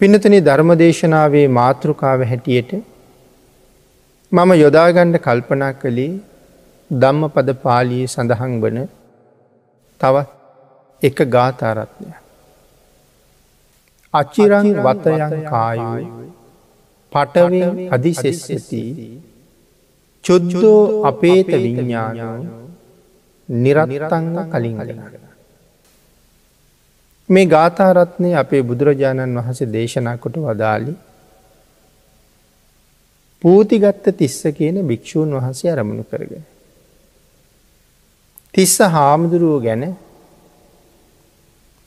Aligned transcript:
පිනතන 0.00 0.34
ධර්මදේශනාවේ 0.46 1.44
මාතෘකාව 1.58 2.22
හැටියට 2.30 2.72
මම 4.32 4.50
යොදාගණ්ඩ 4.54 5.16
කල්පනා 5.26 5.70
කළේ 5.74 6.12
ධම්ම 6.90 7.22
පද 7.34 7.54
පාලියේ 7.62 8.08
සඳහන් 8.08 8.52
වන 8.62 8.78
තවත් 10.00 10.28
එක 11.02 11.18
ගාථාරත්නය. 11.34 12.10
අච්චිරං 14.14 14.68
වතයන් 14.84 15.34
කායුයි 15.46 16.06
පටවෙන් 17.12 17.80
අධිසෙස්සති 17.90 18.82
චුද්ධෝ 20.24 20.82
අපේත 21.04 21.54
විඤ්ඥානෝ 21.56 22.36
නිරනිරතංග 23.48 24.28
කලින් 24.52 24.76
අලිනගෙන. 24.82 25.25
මේ 27.28 27.46
ගාථාරත්නය 27.46 28.30
අපේ 28.34 28.62
බුදුරජාණන් 28.62 29.38
වහස 29.38 29.60
දේශනා 29.68 30.16
කොට 30.16 30.36
වදාලි 30.38 30.92
පූතිගත්ත 33.42 34.06
තිස්ස 34.16 34.42
කියන 34.54 34.76
භික්‍ෂූන් 34.86 35.30
වහන්සේ 35.30 35.72
අරමුණු 35.72 36.04
කරගෙන. 36.04 36.44
තිස්ස 38.54 38.76
හාමුදුරුවෝ 38.90 39.60
ගැන 39.60 39.84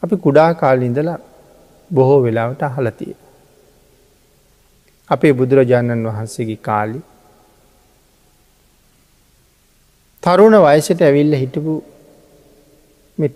අපි 0.03 0.15
කුඩා 0.17 0.51
කාලින්දලා 0.53 1.17
බොහෝ 1.91 2.19
වෙලාවට 2.23 2.61
අහලතිය. 2.63 3.15
අපේ 5.09 5.33
බුදුරජාණන් 5.33 6.07
වහන්සේගේ 6.07 6.61
කාලි 6.61 6.99
තරුණ 10.23 10.55
වයසට 10.61 11.01
ඇවිල්ල 11.01 11.35
හිටපු 11.35 11.73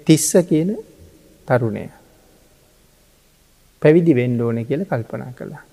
තිස්ස 0.05 0.31
කියන 0.49 0.71
තරුණය. 1.47 1.85
පැවිදි 3.81 4.13
වෙන්ඩ 4.15 4.41
ඕන 4.41 4.65
කියල 4.65 4.85
කල්පනා 4.85 5.31
කළා. 5.33 5.63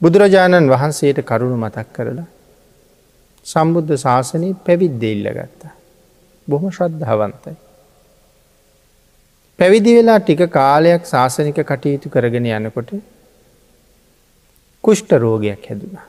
බුදුරජාණන් 0.00 0.70
වහන්සේට 0.70 1.18
කරුණු 1.22 1.56
මතක් 1.56 1.88
කරලා 1.92 2.28
සම්බුද්ධ 3.46 3.96
ශාසනය 3.96 4.54
පැවිද්ද 4.66 5.02
ඉල්ල 5.04 5.26
ගත්තා. 5.30 5.72
බොහොම 6.48 6.70
ශ්‍රද්ධාවන්තයි. 6.70 7.56
පැවිදි 9.58 9.96
වෙලා 9.96 10.20
ටික 10.20 10.42
කාලයක් 10.50 11.02
ශාසනික 11.06 11.58
කටයුතු 11.62 12.08
කරගෙන 12.08 12.46
යනකොට 12.48 12.90
කුෂ්ට 14.84 15.12
රෝගයක් 15.14 15.68
හැදුනා. 15.68 16.06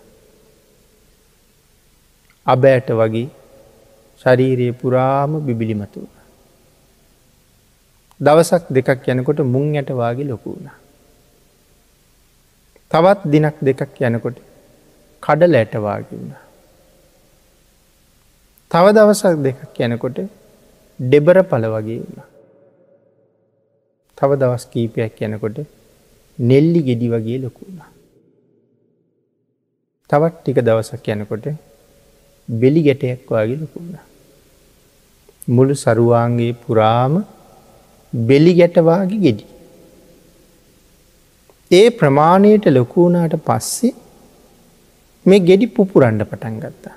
අබෑට 2.46 2.90
වගේ 2.94 3.28
ශරීරයේ 4.26 4.74
පුරාම 4.74 5.32
බිබිලිමතුව. 5.42 6.21
දවසක් 8.22 8.64
දෙකක් 8.70 9.08
යනකොට 9.08 9.40
මුං 9.46 9.76
ඇටවාගේ 9.76 10.30
ලොකුුණ. 10.30 10.70
තවත් 12.92 13.20
දිනක් 13.26 13.58
දෙකක් 13.62 14.02
යනකොට 14.02 14.38
කඩල 15.24 15.56
ඇටවාගේ 15.56 16.18
වුණ. 16.18 16.34
තව 18.72 18.86
දවසක් 18.98 19.36
දෙකක් 19.46 19.80
යනකොට 19.80 20.20
ඩෙබර 21.00 21.38
පල 21.44 21.66
වගේ 21.74 22.02
වුණ. 22.02 22.22
තව 24.18 24.30
දවස් 24.38 24.64
කීපයක් 24.72 25.18
යනකොට 25.22 25.58
නෙල්ලි 26.40 26.82
ගෙඩි 26.88 27.08
වගේ 27.10 27.42
ලොකුුණ. 27.44 27.82
තවත් 30.10 30.34
ටික 30.38 30.60
දවසක් 30.62 31.06
යනකොට 31.10 31.46
බෙලි 32.50 32.82
ගැටයක් 32.84 33.30
වගේ 33.30 33.58
ලොකුුණ. 33.58 33.94
මුළු 35.48 35.74
සරුවාන්ගේ 35.76 36.54
පුරාම 36.56 37.14
බෙලි 38.14 38.54
ගැටවාගේ 38.54 39.18
ගෙඩි. 39.18 39.46
ඒ 41.72 41.90
ප්‍රමාණයට 41.90 42.66
ලොකුණාට 42.68 43.36
පස්සේ 43.40 43.94
මේ 45.26 45.40
ගෙඩි 45.40 45.68
පුපුරන්ඩ 45.68 46.24
පටන් 46.24 46.58
ගත්තා. 46.60 46.96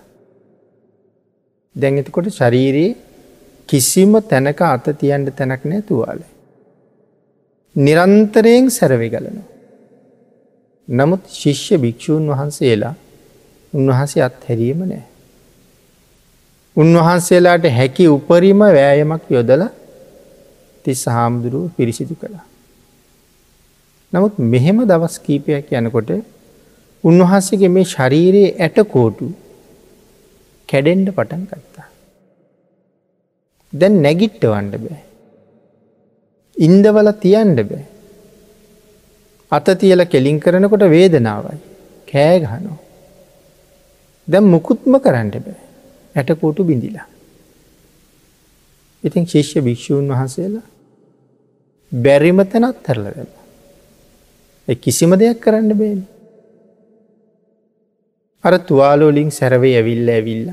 දැඟතකොට 1.76 2.28
ශරීරයේ 2.30 2.96
කිසිම 3.68 4.12
තැනක 4.22 4.60
අත 4.62 4.86
තියන්ට 4.98 5.30
තැනක් 5.36 5.64
නෑ 5.64 5.82
තුවාලේ. 5.82 6.30
නිරන්තරයෙන් 7.76 8.70
සැරවෙගලන. 8.70 9.38
නමුත් 10.88 11.22
ශිෂ්‍ය 11.30 11.78
භික්‍ෂූන් 11.78 12.26
වහන්සේලා 12.28 12.94
උන්වහන්සේ 13.72 14.22
අත් 14.22 14.42
හැරීම 14.48 14.82
නෑ. 14.84 15.04
උන්වහන්සේලාට 16.76 17.64
හැකි 17.70 18.04
උපරිම 18.08 18.60
වෑයමක් 18.70 19.24
යොදලා 19.30 19.70
තිස් 20.84 21.02
හාමුදුරුව 21.06 21.64
පිරිසිදු 21.76 22.14
කළා. 22.14 22.44
නමුත් 24.12 24.34
මෙහෙම 24.52 24.78
දවස් 24.84 25.16
කීපයක් 25.18 25.72
යනකොට 25.72 26.10
උන්වහන්සේගේ 27.04 27.72
මේ 27.76 27.90
ශරීරයේ 27.94 28.54
ඇටකෝටු 28.58 29.26
කැඩෙන්ඩ 30.68 31.08
පටන් 31.10 31.42
ගත්තා. 31.50 31.88
දැන් 33.72 33.96
නැගිට්ට 34.04 34.44
වන්ඩ 34.44 34.80
බෑ. 34.84 35.02
ඉන්දවල 36.56 37.10
තියන්ඩ 37.24 37.60
බෑ. 37.70 37.84
අත 39.52 39.68
තියල 39.80 40.06
කෙලින් 40.06 40.38
කරනකොට 40.40 40.84
වේදනාවයි. 40.90 41.58
කෑගහනෝ. 42.08 42.78
දැම් 44.28 44.52
මුකුත්ම 44.54 45.00
කරන්න 45.00 45.34
බෑ. 45.38 45.58
ඇටකෝටු 46.14 46.68
බිඳිලා. 46.70 47.08
ඉතින් 49.04 49.26
ශිෂ්‍ය 49.26 49.60
භික්‍ෂූන් 49.60 50.08
වහන්සේලා 50.08 50.66
බැරිම 51.92 52.38
තැනත් 52.44 52.82
තරල 52.82 53.04
වෙන. 53.06 53.28
කිසිම 54.76 55.10
දෙයක් 55.12 55.40
කරන්න 55.40 55.72
බේන. 55.78 56.00
අර 58.44 58.54
තුවාලෝලින් 58.60 59.30
සැරවේ 59.30 59.76
ඇවිල්ල 59.76 60.08
ඇවිල්ල. 60.08 60.48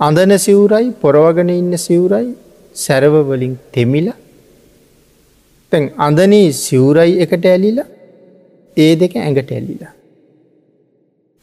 අඳන 0.00 0.38
සිවුරයි 0.38 0.92
පොරවගෙන 1.02 1.50
ඉන්න 1.50 1.72
සිවුරයි 1.78 2.30
සැරවවලින් 2.74 3.58
තෙමිල 3.72 4.08
තැන් 5.72 5.84
අඳනී 5.98 6.48
සිවුරයි 6.54 7.20
එකට 7.20 7.44
ඇලිලා 7.46 7.88
ඒ 8.76 8.92
දෙක 8.96 9.12
ඇඟට 9.16 9.50
ඇල්ලිලා. 9.50 9.92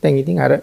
තැන් 0.03 0.17
ඉතින් 0.17 0.39
අර 0.39 0.53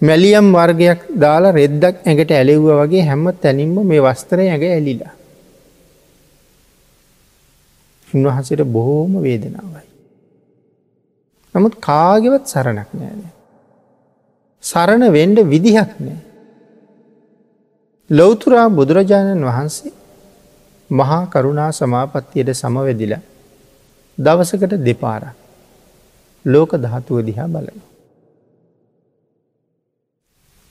මැලියම් 0.00 0.46
වර්ගයක් 0.52 1.00
දාලා 1.20 1.56
රෙද්දක් 1.58 1.96
ඇඟට 2.00 2.32
ඇලෙව්ව 2.32 2.66
වගේ 2.80 3.06
හැම 3.10 3.24
තැනින්ම 3.42 3.76
මේ 3.90 4.04
වස්තරය 4.06 4.44
ඇඟ 4.46 4.66
ඇලිලා. 4.68 5.17
උන්වහසට 8.14 8.62
බොහෝම 8.66 9.12
වේදනාවයි. 9.22 9.88
නමුත් 11.54 11.74
කාගෙවත් 11.80 12.44
සරණක් 12.46 12.90
නෑන. 12.92 13.20
සරණ 14.64 15.04
වෙන්ඩ 15.12 15.38
විදිහක් 15.44 15.92
නෑ. 15.98 16.18
ලොවතුරා 18.10 18.68
බුදුරජාණන් 18.70 19.44
වහන්සේ 19.44 19.92
මහා 20.90 21.22
කරුණා 21.26 21.70
සමාපත්තියට 21.72 22.50
සමවැදිලා 22.54 23.22
දවසකට 24.18 24.74
දෙපාර 24.80 25.22
ලෝක 26.44 26.72
ධාතුව 26.76 27.18
දිහා 27.22 27.48
බලන. 27.48 27.78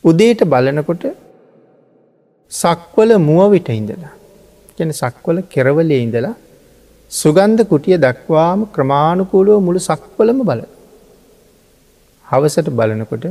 උදේට 0.03 0.41
බලනකොට 0.45 1.03
සක්වල 2.51 3.11
මුවවිට 3.19 3.69
ඉඳලා 3.71 4.13
ගැන 4.77 4.91
සක්වල 4.93 5.37
කෙරවලේ 5.45 6.01
ඉඳලා 6.01 6.35
සුගන්ධ 7.11 7.63
කුටිය 7.63 7.97
දක්වාම 7.97 8.67
ක්‍රමාණුකූලුව 8.67 9.61
මුළු 9.61 9.79
සක්වලම 9.79 10.39
බල. 10.43 10.61
හවසට 12.27 12.69
බලනකොට 12.69 13.25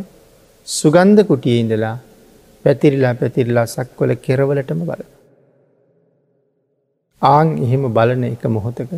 සුගන්ධ 0.67 1.23
කුටිය 1.23 1.61
ඉඳලා 1.61 1.99
පැතිරිලා 2.65 3.15
පැතිරිලා 3.15 3.67
සක්වල 3.67 4.15
කෙරවලටම 4.17 4.81
බල. 4.83 5.03
ආං 7.23 7.49
එහෙම 7.59 7.85
බලන 7.93 8.25
එක 8.25 8.45
මොහොතක 8.47 8.91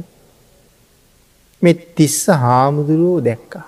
මෙ 1.62 1.74
තිස්ස 1.96 2.20
හාමුදුරුවෝ 2.36 3.18
දැක්කා. 3.20 3.66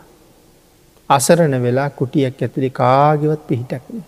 අසරණ 1.10 1.54
වෙලා 1.60 1.90
කුටියක් 1.90 2.38
ඇතුළි 2.38 2.70
කාගෙවත් 2.72 3.42
පිහිටක්න. 3.48 3.98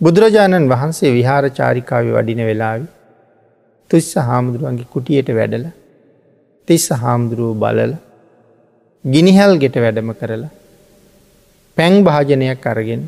බුදුරජාණන් 0.00 0.70
වහන්සේ 0.70 1.12
විහාර 1.12 1.44
චාරිකාව 1.50 2.06
වඩින 2.14 2.42
වෙලාවි 2.46 2.86
තුස්ස 3.90 4.10
හාමුදුරුවන්ගේ 4.20 4.86
කුටියට 4.86 5.28
වැඩල 5.30 5.66
තිස්ස 6.68 6.86
හාමුදුරුව 6.94 7.52
බලල 7.56 7.92
ගිනිහල් 9.04 9.52
ගෙට 9.58 9.76
වැඩම 9.76 10.10
කරලා 10.12 10.50
පැන් 11.76 11.94
භාජනයක් 12.04 12.66
අරගෙන 12.66 13.02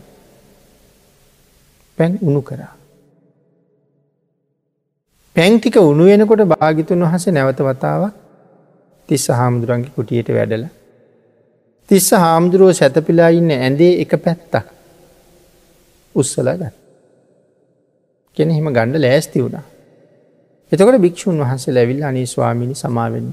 පැන් 1.99 2.12
උුණු 2.19 2.43
කරා. 2.43 2.75
පැංටික 5.37 5.76
උනුවෙනකොට 5.82 6.43
භාගිතුන් 6.49 7.05
වහස 7.05 7.26
නැවත 7.29 7.61
වතාවක් 7.61 8.14
තිස්ස 9.08 9.26
හාමුදුරන්ගේ 9.31 9.94
කුටියට 9.96 10.29
වැඩල. 10.31 10.64
තිස්ස 11.88 12.08
හාමුදුරුව 12.14 12.70
සැතපිලා 12.73 13.31
ඉන්න 13.31 13.50
ඇඳේ 13.52 13.93
එක 14.02 14.12
පැත්තක් 14.19 14.67
උස්සල 16.14 16.49
ගත්. 16.52 16.75
කෙන 18.37 18.50
හිම 18.50 18.67
ගණ්ඩ 18.69 19.05
ලෑස්ති 19.05 19.44
වුණා. 19.44 19.64
එතකට 20.73 20.99
භික්‍ෂූන් 20.99 21.39
වහන්සේ 21.39 21.75
ලැවිල් 21.75 22.03
අනේ 22.03 22.27
ස්වාමිනි 22.27 22.75
සමාවෙන්න. 22.75 23.29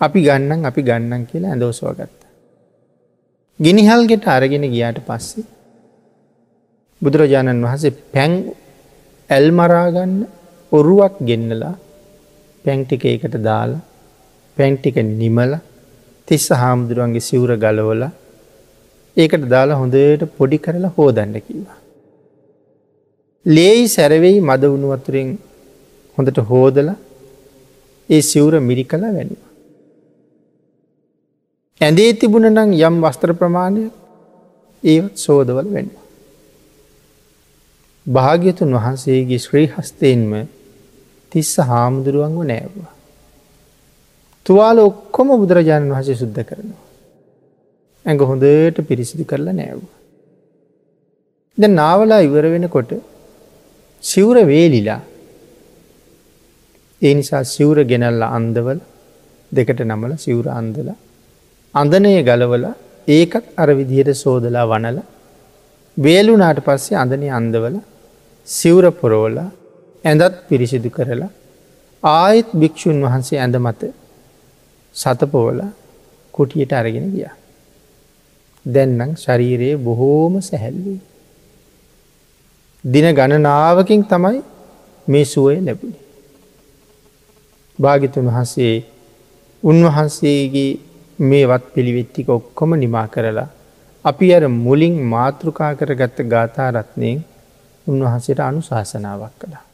අපි 0.00 0.18
ගන්නන් 0.26 0.60
අපි 0.64 0.82
ගන්නන් 0.82 1.24
කියලා 1.26 1.50
ඇඳෝසවා 1.50 1.94
ගත්ත. 1.94 2.20
ගිනිහල්ගෙට 3.60 4.26
අරගෙන 4.28 4.66
ගියාට 4.74 5.00
පස්සේ 5.00 5.44
බුදුරජාණන් 7.02 7.64
වහන්සේ 7.66 7.92
පැන් 8.14 8.32
ඇල්මරාගන්න 9.30 10.14
ඔරුවක් 10.72 11.16
ගෙන්නලා 11.20 11.74
පැන්ටික 12.64 13.04
එකට 13.06 13.36
දාලා 13.42 13.84
පැන්ටික 14.56 14.96
නිමල 15.12 15.52
තිස්ස 16.28 16.48
හාමුදුරුවන්ගේ 16.54 17.28
සිවුර 17.28 17.52
ගලවල 17.58 18.02
ඒකට 19.16 19.44
දාලා 19.50 19.80
හොඳට 19.82 20.22
පොඩි 20.38 20.58
කරලා 20.58 20.96
හෝදන්න 20.96 21.34
කිවා. 21.40 21.78
ලේයි 23.46 23.88
සැරවෙයි 23.88 24.38
මද 24.40 24.62
වුණුවතුරෙන් 24.72 25.30
හොඳට 26.18 26.38
හෝදල 26.50 26.88
ඒ 28.08 28.20
සිවුර 28.20 28.54
මිරි 28.60 28.84
කලා 28.84 29.00
වැැනිවා. 29.00 29.50
ඇඳේ 31.80 32.12
තිබුණ 32.12 32.48
නම් 32.50 32.70
යම් 32.80 32.96
වස්ත්‍ර 33.04 33.32
ප්‍රමාණය 33.32 33.84
ඒත් 34.82 35.14
සෝදවල 35.16 35.56
වැැනිවා. 35.66 36.06
භාග්‍යතුන් 38.06 38.74
වහන්සේගේ 38.74 39.38
ශ්‍රී 39.38 39.66
හස්තයෙන්ම 39.66 40.32
තිස්ස 41.32 41.52
හාමුදුරුවන්ව 41.70 42.42
නෑවා. 42.44 42.92
තුවාල 44.46 44.78
ඔක්කොම 44.78 45.28
බුදුරජාණන් 45.38 45.94
වහසේ 45.94 46.16
සුද්ධ 46.16 46.42
කරනවා. 46.44 46.82
ඇඟ 48.06 48.22
හොඳට 48.22 48.78
පිරිසිදු 48.88 49.24
කරලා 49.24 49.54
නෑව්වා. 49.54 49.96
ද 51.58 51.62
නාවලා 51.70 52.20
ඉවර 52.20 52.44
වෙනකොට 52.54 52.92
සිවුර 54.02 54.36
වේලිලා 54.46 55.00
ඒ 57.02 57.14
නිසා 57.14 57.44
සිවුර 57.44 57.78
ගෙනල්ල 57.90 58.22
අන්දවල 58.28 58.78
දෙකට 59.52 59.80
නමල 59.82 60.12
සිවුර 60.16 60.46
අන්දල 60.50 60.88
අඳනය 61.74 62.12
ගලවල 62.28 62.66
ඒකත් 63.08 63.46
අර 63.56 63.68
විදිහයට 63.78 64.10
සෝදලා 64.14 64.66
වනල 64.66 64.98
වේලුනාට 65.96 66.60
පස්සේ 66.66 66.96
අඳනය 66.96 67.28
අන්දවල 67.30 67.76
සිවුර 68.48 68.86
පොරෝලා 68.92 69.50
ඇඳත් 70.04 70.34
පිරිසිදු 70.48 70.90
කරලා 70.90 71.30
ආයෙත් 72.02 72.48
භික්‍ෂූන් 72.54 72.98
වහන්සේ 73.00 73.38
ඇඳ 73.38 73.56
මත 73.58 73.82
සතපෝල 74.94 75.60
කුටියට 76.34 76.72
අරගෙන 76.72 77.08
ගිය. 77.12 77.28
දැන්නම් 78.66 79.12
ශරීරයේ 79.16 79.76
බොහෝම 79.78 80.34
සැහැල්වී. 80.40 81.00
දින 82.84 83.06
ගණනාවකින් 83.12 84.02
තමයි 84.04 84.40
මේ 85.06 85.24
සුවය 85.24 85.56
ලැබුණි. 85.58 86.01
භාගිතුන් 87.78 88.26
වහන්සේ 88.26 88.74
උන්වහන්සේගේ 89.62 90.70
මේ 91.18 91.44
වත් 91.46 91.64
පිළිවෙත්තික 91.74 92.28
ඔක්කොම 92.28 92.70
නිමා 92.74 93.06
කරලා 93.08 93.48
අපි 94.04 94.26
අර 94.34 94.44
මුලින් 94.56 94.96
මාතෘකා 95.06 95.72
කරගත්ත 95.74 96.18
ගාථාරත්නයෙන් 96.24 97.18
උන්වහන්සේට 97.86 98.40
අනුශාසනාවක් 98.40 99.34
කළා. 99.38 99.64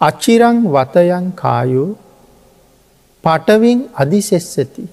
අච්චිරං 0.00 0.58
වතයන් 0.66 1.26
කායෝ 1.32 1.90
පටවින් 3.24 3.80
අධිසෙස්සති. 3.94 4.84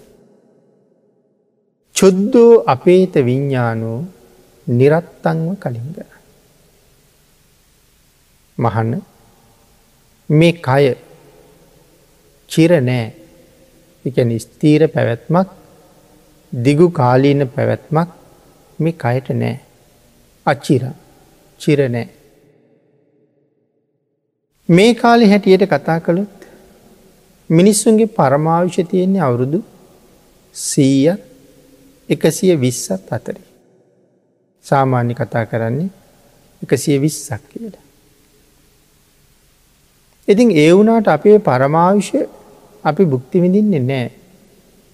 චුද්දෝ 1.95 2.51
අපේත 2.65 3.13
විඤ්ඥානෝ 3.27 3.99
නිරත්තංව 4.67 5.49
කලින්ග. 5.55 5.91
මහන්න 8.57 8.91
මේ 10.29 10.53
කය 10.61 10.83
චිර 12.49 12.71
නෑ 12.81 13.05
එකන 14.05 14.37
ස්තීර 14.39 14.87
පැවැත්මක් 14.87 15.49
දිගු 16.53 16.87
කාලීන 16.91 17.47
පැවැත්මක් 17.55 18.09
මේ 18.79 18.99
කයට 19.03 19.29
නෑ 19.35 19.55
අච්චිරා 20.45 20.95
චිරනෑ. 21.61 22.07
මේ 24.69 24.91
කාලෙ 24.93 25.29
හැටියට 25.29 25.65
කතා 25.65 25.99
කළොත් 25.99 26.47
මිනිස්සුන්ගේ 27.49 28.07
පරමාවිෂ 28.09 28.79
තියෙන්නේ 28.91 29.21
අවුරුදු 29.21 29.59
සීය 30.55 31.15
එකසිය 32.09 32.53
විස්සත් 32.61 33.11
අතරි. 33.11 33.41
සාමාන්‍ය 34.65 35.13
කතා 35.13 35.45
කරන්නේ 35.45 35.89
එකසිය 36.61 37.01
විස්සක් 37.01 37.43
කියලා. 37.51 37.86
ඉතින් 40.27 40.49
ඒ 40.53 40.71
වුනාට 40.73 41.07
අපේ 41.07 41.37
පරමාවිෂ 41.39 42.11
අපි 42.83 43.03
බුක්ති 43.05 43.41
විඳින්නේ 43.41 43.81
නෑ 43.81 44.07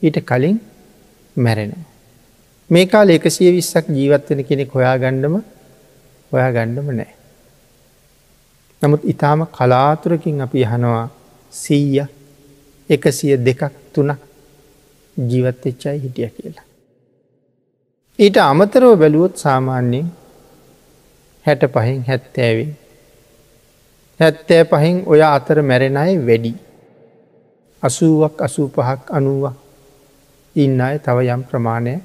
ඊට 0.02 0.18
කලින් 0.30 0.58
මැරෙනවා. 1.36 1.86
මේ 2.70 2.86
කාල 2.86 3.10
එකසිය 3.10 3.52
විස්සක් 3.52 3.86
ජීවත්වෙන 3.98 4.46
කෙනෙක් 4.46 4.74
හොයා 4.76 4.98
ගණ්ඩම 4.98 5.36
ඔයා 6.32 6.52
ගණ්ඩම 6.52 6.90
නෑ. 7.00 7.14
නමුත් 8.82 9.04
ඉතාම 9.06 9.42
කලාතුරකින් 9.58 10.42
අපි 10.42 10.66
යහනවා 10.66 11.08
සීය 11.54 12.06
එකසිය 12.90 13.34
දෙකක් 13.46 13.64
තුනක් 13.94 14.20
ජීවත්වෙච්චයි 15.18 15.98
හිටිය 16.04 16.30
කියලා. 16.30 16.68
ඊට 18.20 18.38
අමතරව 18.38 18.94
බැලුවොත් 19.02 19.36
සාමාන්‍යයෙන් 19.38 20.08
හැට 21.46 21.64
පහින් 21.74 22.02
හැත්තෑවේ. 22.08 22.72
හැත්තෑ 24.20 24.64
පහින් 24.66 25.04
ඔය 25.06 25.22
අතර 25.22 25.62
මැරෙන 25.62 25.98
අය 25.98 26.18
වැඩි. 26.20 26.54
අසුවක් 27.84 28.42
අසූ 28.42 28.68
පහක් 28.68 29.02
අනුවක් 29.10 29.56
ඉන්න 30.56 30.82
අය 30.82 31.00
තව 31.00 31.18
යම් 31.28 31.44
ප්‍රමාණය 31.44 31.96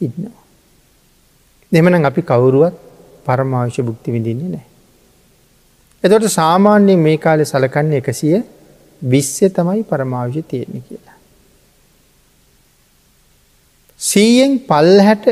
ඉන්නවා. 0.00 0.42
දෙමන 1.72 2.04
අපි 2.04 2.22
කවුරුවත් 2.22 2.74
පරමාවිශ 3.24 3.80
බුක්ති 3.80 4.12
විඳින්නේ 4.12 4.48
නෑ. 4.48 4.66
එතොට 6.04 6.28
සාමාන්‍යයෙන් 6.30 6.98
මේ 6.98 7.18
කාලෙ 7.18 7.44
සලකන්නේ 7.44 7.98
එකසිය 7.98 8.36
විශ්්‍ය 9.02 9.48
තමයි 9.48 9.82
පරමාවිශ 9.82 10.46
තියෙන 10.48 10.82
කියලා. 10.82 11.18
සීයෙන් 14.00 14.58
පල් 14.60 15.00
හැට 15.00 15.26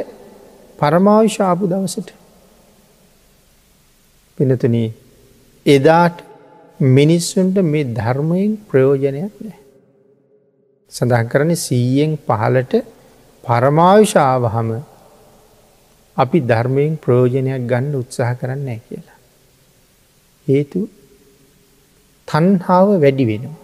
පරමාවිශාපු 0.78 1.70
දවසට 1.70 2.10
පිනතුන 4.38 4.76
එදාට 5.66 6.22
මිනිස්සුන්ට 6.80 7.56
මේ 7.64 7.84
ධර්මයෙන් 7.92 8.52
ප්‍රයෝජනයක් 8.68 9.34
නෑ. 9.40 9.58
සඳහන් 10.92 11.28
කරන 11.28 11.50
සීයෙන් 11.56 12.18
පහලට 12.18 12.72
පරමාවිශාවහම 13.44 14.70
අපි 16.16 16.38
ධර්මයෙන් 16.42 16.98
ප්‍රයෝජනයක් 16.98 17.66
ගන්න 17.66 17.94
උත්සාහ 17.94 18.34
කරන්න 18.34 18.80
කියලා. 18.80 19.18
හේතු 20.46 20.80
තන්හාාව 22.28 22.88
වැඩි 22.98 23.26
වෙනවා. 23.26 23.60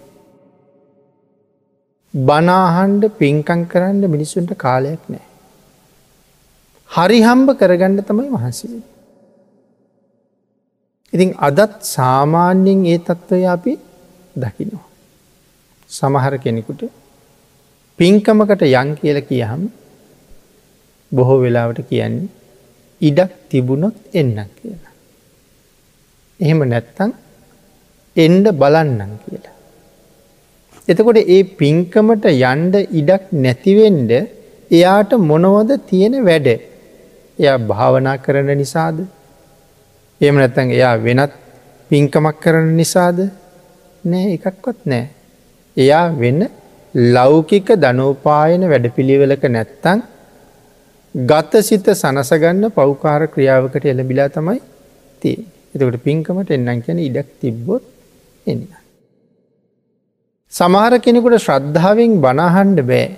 බනාහන්ඩ 2.14 3.04
පින්කං 3.14 3.66
කරන්න 3.66 4.02
මිනිස්සුන්ට 4.06 4.54
කාලයක් 4.56 5.02
නෑ. 5.08 5.26
හරි 6.90 7.18
හම්බ 7.20 7.48
කරගන්න 7.54 8.00
තමයි 8.02 8.30
වහන්සේ. 8.30 8.97
ඉතින් 11.12 11.30
අදත් 11.38 11.74
සාමාන්‍යයෙන් 11.88 12.80
ඒ 12.86 12.98
තත්ත්වය 12.98 13.44
අපි 13.46 13.72
දකිනවා. 14.36 14.86
සමහර 15.90 16.34
කෙනෙකුට 16.38 16.82
පින්කමකට 17.98 18.62
යං 18.72 18.90
කියල 18.94 19.18
කියහම් 19.22 19.62
බොහෝ 21.12 21.38
වෙලාවට 21.40 21.80
කියන්නේ 21.90 22.28
ඉඩක් 23.00 23.32
තිබුණොත් 23.50 23.96
එන්න 24.12 24.36
කියලා. 24.52 24.92
එහෙම 26.40 26.60
නැත්තං 26.64 27.10
එන්ඩ 28.16 28.46
බලන්නම් 28.52 29.12
කියලා. 29.24 29.56
එතකොට 30.88 31.18
ඒ 31.26 31.42
පින්කමට 31.58 32.24
යන්ඩ 32.32 32.74
ඉඩක් 32.92 33.24
නැතිවෙන්ඩ 33.38 34.12
එයාට 34.70 35.12
මොනවද 35.30 35.70
තියෙන 35.86 36.14
වැඩ 36.24 36.48
එයා 37.38 37.58
භාවනා 37.70 38.16
කරන 38.18 38.50
නිසාද 38.54 38.98
එම 40.20 40.34
නැත්තන් 40.34 40.70
එයා 40.70 40.94
වෙනත් 40.98 41.32
පින්කමක් 41.90 42.40
කරන 42.40 42.70
නිසාද 42.76 43.18
නෑ 44.04 44.32
එකක්වත් 44.36 44.80
නෑ. 44.84 45.04
එයා 45.76 46.06
වෙන්න 46.14 46.40
ලෞකික 46.94 47.68
ධනෝපායන 47.76 48.62
වැඩපිළිවෙලක 48.72 49.44
නැත්තං 49.48 50.02
ගත 51.14 51.62
සිත 51.62 51.86
සනසගන්න 51.92 52.70
පෞකාර 52.70 53.22
ක්‍රියාවකට 53.28 53.84
එළබිලා 53.84 54.28
තමයි 54.28 54.60
තිය. 55.22 55.38
එතකට 55.74 56.02
පින්කමට 56.04 56.50
එන්නම් 56.50 56.82
කැන 56.82 56.98
ඉඩක් 57.00 57.30
තිබ්බොත් 57.40 57.84
එන්න. 58.46 58.66
සමහර 60.52 60.98
කෙනෙකුට 60.98 61.38
ශ්‍රද්ධාවෙන් 61.38 62.20
බණහන්ඩ 62.20 62.82
බෑ. 62.82 63.08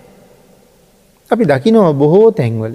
අපි 1.31 1.45
දකිනව 1.45 1.93
බොහෝ 1.95 2.31
තැන්වල. 2.33 2.75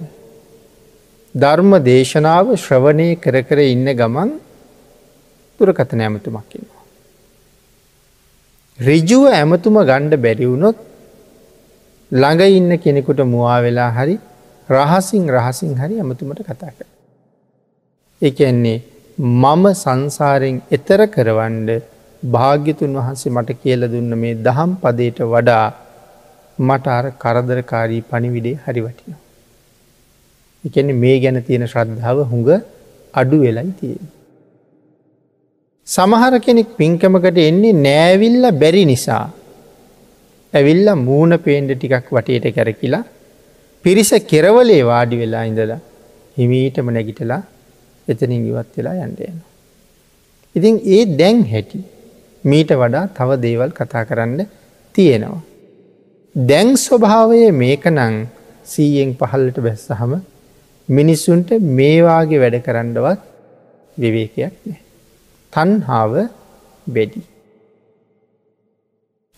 ධර්ම 1.36 1.72
දේශනාව 1.88 2.48
ශ්‍රවණය 2.64 3.08
කර 3.24 3.36
කර 3.48 3.60
ඉන්න 3.66 3.88
ගමන් 4.00 4.30
දුරකත 5.60 5.92
නෑමතුමක්කින්නවා. 6.00 6.84
රිජුව 8.80 9.24
ඇමතුම 9.32 9.78
ගණ්ඩ 9.90 10.16
බැරිවුණොත් 10.26 10.78
ළඟ 12.12 12.44
ඉන්න 12.60 12.72
කෙනෙකුට 12.78 13.20
මවා 13.26 13.58
වෙලා 13.66 13.92
හරි 13.98 14.16
රහසින් 14.70 15.26
රහසින් 15.38 15.74
හරි 15.82 15.96
ඇමතුමට 15.98 16.40
කතා 16.42 16.72
කර. 16.78 16.88
එකන්නේ 18.22 18.78
මම 19.18 19.66
සංසාරෙන් 19.74 20.58
එතර 20.72 21.02
කරවන්ඩ 21.08 21.70
භාග්‍යතුන් 22.24 22.96
වහන්සේ 23.00 23.36
මට 23.36 23.60
කියල 23.62 23.82
දුන්න 23.88 24.12
මේ 24.24 24.34
දහම් 24.48 24.72
පදයට 24.82 25.20
වඩා 25.34 25.68
මට 26.58 26.98
අර 26.98 27.06
කරදරකාරී 27.24 28.02
පණිවිඩේ 28.10 28.58
හරි 28.66 28.82
වටිනවා. 28.82 29.25
එකන 30.68 30.90
මේ 31.04 31.18
ගැන 31.24 31.40
තියෙන 31.48 31.66
ශ්‍රද්ධාව 31.72 32.20
හුඟ 32.32 32.52
අඩු 33.14 33.38
වෙලයි 33.46 33.72
තියෙන. 33.80 34.06
සමහර 35.88 36.34
කෙනෙක් 36.46 36.70
පින්කමකට 36.80 37.40
එන්නේ 37.50 37.80
නෑවිල්ල 37.88 38.46
බැරි 38.62 38.84
නිසා 38.92 39.26
ඇවිල්ල 40.54 40.88
මූුණ 41.08 41.36
පේන්ඩ 41.48 41.72
ටිකක් 41.74 42.08
වටේට 42.18 42.48
කැරකිලා 42.58 43.04
පිරිස 43.86 44.12
කෙරවලේ 44.32 44.84
වාඩි 44.92 45.22
වෙලා 45.22 45.44
ඉඳලා 45.50 45.82
හිමීටම 46.38 46.88
නැගිටලා 46.96 47.42
එතනින් 48.08 48.46
ඉවත් 48.52 48.72
වෙලා 48.78 48.96
යන්ඩයන. 49.06 49.38
ඉතින් 50.56 50.76
ඒ 50.96 51.04
දැන් 51.20 51.40
හැටි 51.52 51.80
මීට 52.44 52.72
වඩා 52.82 53.06
තව 53.18 53.30
දේවල් 53.46 53.72
කතා 53.80 54.04
කරන්න 54.10 54.40
තියෙනවා. 54.96 55.42
දැන් 56.36 56.70
ස්වභාවය 56.78 57.42
මේක 57.62 57.86
නං 57.92 58.16
සීයෙන් 58.66 59.12
පහල්ලට 59.20 59.58
බැස්සහම 59.66 60.14
මිනිස්සුන්ට 60.90 61.50
මේවාගේ 61.60 62.40
වැඩ 62.40 62.58
කරන්නවත් 62.62 63.22
විවේකයක් 63.98 64.54
නෑ. 64.66 64.82
තන්හාාව 65.54 66.14
බෙඩි. 66.88 67.22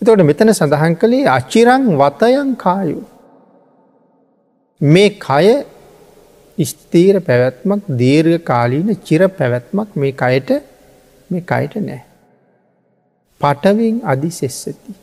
එතකොට 0.01 0.24
මෙතන 0.24 0.54
සඳහන් 0.54 0.96
කළේ 0.96 1.27
අච්චිරං 1.27 1.88
වතයන් 1.98 2.51
කායු. 2.56 3.00
මේ 4.82 5.10
කය 5.20 5.46
ස්තීර 6.58 7.16
පැවැත්මක් 7.20 7.82
දීර්ඝ 7.98 8.44
කාලීන 8.44 8.89
චිර 9.01 9.27
පැවැත්මක් 9.30 9.96
මේ 9.96 10.12
කයට 10.13 10.50
මේ 11.30 11.42
කයට 11.44 11.75
නෑ. 11.80 12.01
පටවින් 13.42 13.98
අධි 14.04 14.30
සෙස්සති. 14.32 14.94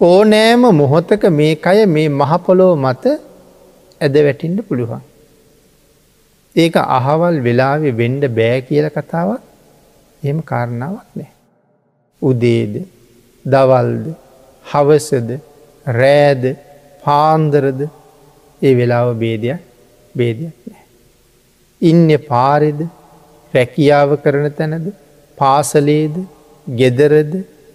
ඕනෑම 0.00 0.62
මොහොතක 0.74 1.24
මේ 1.30 1.54
කය 1.56 1.86
මේ 1.86 2.08
මහපොලෝ 2.10 2.74
මත 2.76 3.04
ඇද 4.00 4.14
වැටින්ට 4.26 4.66
පුළුවන්. 4.68 5.02
ඒක 6.56 6.74
අහවල් 6.98 7.36
වෙලාවෙ 7.46 7.90
වෙන්ඩ 7.92 8.24
බෑ 8.38 8.58
කියල 8.68 8.86
කතාවක් 8.90 9.42
එම 10.22 10.38
කාරණාවක් 10.42 11.08
නෑ. 11.14 11.30
උදේද 12.22 12.74
දවල්ද 13.44 14.06
හවසද 14.66 15.30
රෑද 15.86 16.44
පාන්දරද 17.04 17.80
ඒ 18.62 18.72
වෙලාව 18.78 19.08
බේදයක් 19.22 19.60
බේදයක් 20.14 20.56
නෑ. 20.66 20.84
ඉන්න 21.82 22.08
පාරෙද 22.28 22.80
රැකියාව 23.54 24.10
කරන 24.24 24.46
තැනද 24.52 24.86
පාසලේද 25.38 26.16
ගෙදරද 26.66 27.32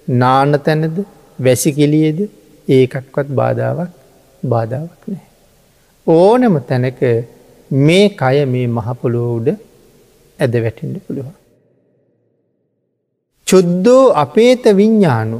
නාන 0.07 0.59
තැනද 0.59 0.97
වැසිකිලියද 1.39 2.19
ඒකක්වත් 2.67 3.29
බාධාවක් 3.39 3.91
බාධාවක් 4.43 5.01
නෑ. 5.07 5.23
ඕනම 6.07 6.55
තැනක 6.61 7.01
මේ 7.71 8.05
කය 8.11 8.37
මේ 8.45 8.67
මහපොලෝවුඩ 8.67 9.47
ඇද 10.39 10.53
වැටින්ට 10.63 11.03
පුළුවන්. 11.07 11.35
චුද්දෝ 13.47 14.03
අපේත 14.13 14.63
විඤ්ඥානු 14.75 15.39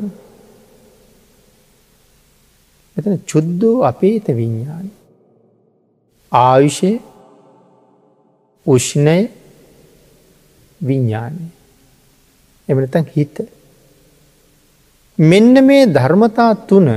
එතන 2.98 3.18
චුද්දෝ 3.28 3.76
අපේත 3.84 4.28
විඤ්ඥාන 4.30 4.88
ආයුෂය 6.32 6.92
උෂ්ණය 8.66 9.20
විඤ්ඥානය 10.82 11.44
එමනතන් 12.70 13.06
හිත. 13.16 13.36
මෙන්න 15.20 15.66
මේ 15.66 15.86
ධර්මතා 15.88 16.52
තුන 16.68 16.90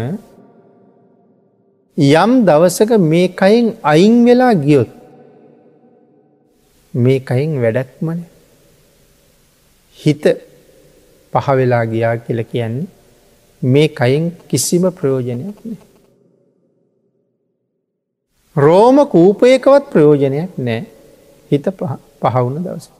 යම් 1.98 2.32
දවසක 2.46 2.90
මේ 3.02 3.28
කයින් 3.30 3.66
අයින් 3.84 4.24
වෙලා 4.24 4.54
ගියොත් 4.56 4.90
මේ 6.94 7.20
කයින් 7.20 7.60
වැඩක්මන 7.62 8.20
හිත 9.98 10.24
පහවෙලා 11.32 11.84
ගියා 11.86 12.16
කියල 12.18 12.44
කියන්නේ 12.44 12.86
මේ 13.62 13.88
කයින් 13.90 14.30
කිසිම 14.48 14.84
ප්‍රයෝජනයක් 14.92 15.58
නෑ. 15.64 15.78
රෝම 18.56 18.96
කූපයකවත් 19.06 19.90
ප්‍රයෝජනයක් 19.92 20.52
නෑ 20.58 20.80
හිත 21.50 21.66
පහවුණ 22.22 22.64
දවසට. 22.64 22.92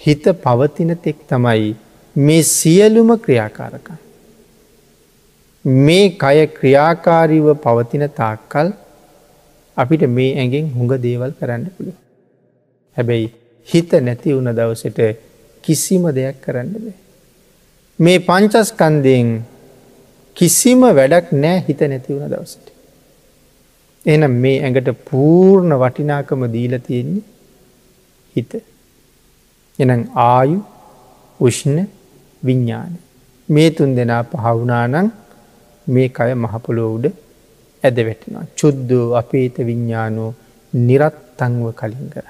හිත 0.00 0.24
පවතින 0.42 0.98
තෙක් 0.98 1.18
තමයි 1.28 1.76
මේ 2.16 2.42
සියලුම 2.44 3.18
ක්‍රියාකාරක. 3.18 4.05
මේ 5.66 6.10
කය 6.16 6.46
ක්‍රියාකාරීව 6.48 7.46
පවතින 7.56 8.04
තාක්කල් 8.10 8.68
අපිට 9.76 10.02
මේ 10.08 10.36
ඇගෙන් 10.36 10.70
හුඟ 10.70 10.94
දේවල් 10.98 11.32
කරන්න 11.32 11.64
පුළුව. 11.76 11.96
හැබැයි 12.96 13.32
හිත 13.68 13.90
නැති 14.00 14.34
වුණ 14.34 14.52
දවසට 14.52 15.00
කිසිම 15.64 16.04
දෙයක් 16.14 16.38
කරන්න 16.40 16.70
බෑ. 16.74 16.94
මේ 17.98 18.18
පංචස්කන්දයෙන් 18.20 19.28
කිසිම 20.36 20.80
වැඩක් 20.92 21.34
නෑ 21.34 21.64
හිත 21.68 21.80
නැති 21.82 22.14
වුණ 22.14 22.30
දවසට. 22.30 22.66
එනම් 24.06 24.34
මේ 24.36 24.62
ඇඟට 24.62 24.90
පූර්ණ 25.04 25.74
වටිනාකම 25.74 26.46
දීල 26.52 26.78
තියෙන්නේ 26.78 27.24
හිත. 28.36 28.52
එනම් 29.78 30.02
ආයු 30.14 30.58
උෂ්ණ 31.40 31.78
විඤ්ඥාන. 32.42 32.92
මේ 33.48 33.70
තුන් 33.70 33.96
දෙනා 33.96 34.24
පහවුනානං 34.24 35.12
මේ 35.86 36.08
කය 36.08 36.30
මහපොලෝ 36.44 36.88
උඩ 36.96 37.06
ඇද 37.82 37.98
වැටෙනවා. 38.08 38.46
චුද්දෝ 38.58 39.06
අපේත 39.20 39.56
විඤ්ඥානෝ 39.68 40.30
නිරත්තංව 40.72 41.66
කලින් 41.80 42.06
කර. 42.14 42.26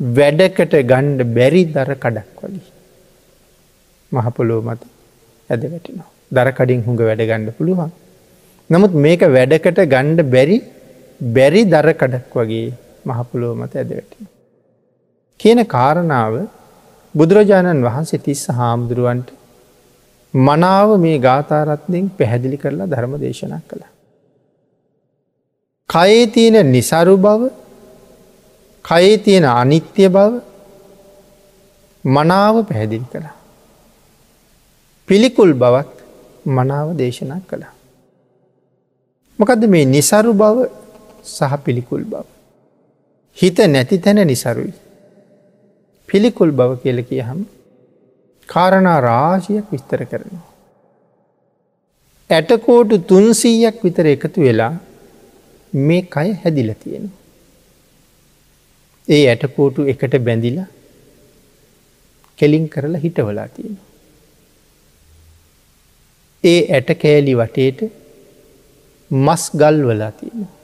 වැඩකට 0.00 0.74
ගණ්ඩ 0.90 1.20
බැරි 1.36 1.62
දර 1.74 1.92
කඩක් 2.04 2.38
වලි. 2.44 2.62
මහපොලෝ 4.12 4.60
මත 4.68 4.82
ඇද 5.50 5.62
වැටිනවා. 5.72 6.10
දරකඩින් 6.32 6.84
හුඟ 6.86 7.02
වැඩ 7.08 7.22
ගණ්ඩ 7.30 7.56
පුළුවන්. 7.58 7.90
නමුත් 8.70 8.92
මේක 9.04 9.22
වැඩකට 9.36 9.80
ගණ්ඩ 9.94 10.30
බැරි 10.34 10.58
බැරි 11.36 11.62
දරකඩක් 11.64 12.34
වගේ 12.34 12.68
මහපොලෝ 13.04 13.54
මත 13.54 13.72
ඇද 13.76 13.90
වැටින. 13.96 14.26
කියන 15.40 15.60
කාරණාව 15.74 16.34
බුදුරජාණන් 17.14 17.86
වහන්සේ 17.86 18.24
තිස්ස 18.26 18.44
හාමුදුරුවන්ට 18.58 19.28
මනාව 20.34 20.98
මේ 21.00 21.18
ගාථාරත්නයෙන් 21.18 22.10
පැහැදිලි 22.18 22.56
කරලා 22.56 22.86
ධර්ම 22.86 23.14
දේශනක් 23.20 23.64
කළ. 23.68 23.82
කයේ 25.90 26.26
තියෙන 26.26 26.72
නිසරු 26.72 27.16
බව 27.16 27.50
කයේ 28.84 29.18
තියෙන 29.18 29.44
අනිත්‍ය 29.44 30.08
බව 30.08 30.32
මනාව 32.04 32.64
පැහැදිලි 32.64 33.04
කළා. 33.12 33.34
පිළිකුල් 35.06 35.52
බවත් 35.54 35.90
මනාව 36.46 36.96
දේශනා 36.96 37.40
කළා. 37.48 37.74
මොකද 39.38 39.64
මේ 39.66 39.84
නිසරු 39.84 40.32
බව 40.34 40.68
සහ 41.24 41.52
පිළිකුල් 41.64 42.04
බව. 42.04 42.24
හිත 43.36 43.58
නැති 43.58 43.98
තැන 43.98 44.26
නිසරුයි. 44.26 44.72
පිළිකුල් 46.08 46.50
බව 46.50 46.70
කියල 46.82 47.02
කියහම් 47.02 47.40
කාරණා 48.50 49.00
රාශියක් 49.08 49.66
විස්තර 49.72 50.02
කරනවා. 50.04 50.46
ඇටකෝටු 52.30 52.96
තුන්සීයක් 53.10 53.76
විතර 53.84 54.06
එකතු 54.06 54.46
වෙලා 54.46 54.74
මේ 55.72 56.02
කය 56.14 56.28
හැදිල 56.42 56.70
තියෙනවා. 56.82 57.18
ඒ 59.08 59.22
ඇටකෝටු 59.28 59.88
එකට 59.92 60.14
බැඳිලා 60.26 60.68
කෙලින් 62.38 62.68
කරලා 62.68 63.02
හිටවලා 63.04 63.48
තියෙනවා. 63.48 63.88
ඒ 66.44 66.60
ඇට 66.76 66.90
කෑලි 67.02 67.34
වටේට 67.40 67.80
මස් 69.10 69.44
ගල් 69.60 69.78
වලා 69.88 70.12
තියෙනවා. 70.12 70.54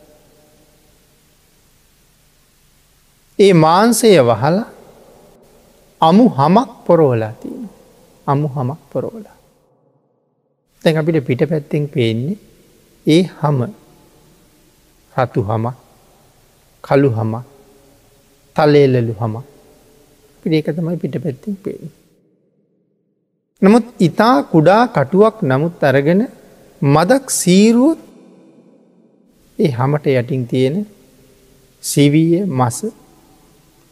ඒ 3.38 3.52
මාන්සය 3.64 4.12
වහලා 4.30 4.66
අමු 6.00 6.24
හමක් 6.38 6.70
පොරෝලා 6.86 7.32
තියෙන. 7.40 7.75
අමු 8.26 8.46
හමක් 8.54 8.80
පොරෝලා. 8.92 9.36
තැන් 10.84 10.98
අපිට 11.00 11.18
පිට 11.28 11.42
පැත්තෙන් 11.50 11.84
පේන්නේ 11.88 12.38
ඒ 13.06 13.22
හම 13.40 13.58
රතු 15.14 15.40
හමක් 15.42 15.76
කළු 16.84 17.10
හමක් 17.18 17.44
තලේලලු 18.56 19.14
හම 19.20 19.34
පිඩේක 20.42 20.68
තමයි 20.76 20.96
පිට 21.02 21.16
පැත්තිෙන් 21.24 21.56
පේෙන්. 21.64 21.90
නමුත් 23.62 23.86
ඉතා 23.98 24.36
කුඩා 24.52 24.82
කටුවක් 24.88 25.36
නමුත් 25.42 25.84
අරගෙන 25.88 26.22
මදක් 26.82 27.24
සීරුවොත් 27.40 28.00
ඒ 29.58 29.70
හමට 29.70 30.06
යටින් 30.12 30.44
තියෙන 30.50 30.76
සිවීය 31.82 32.42
මස 32.58 32.78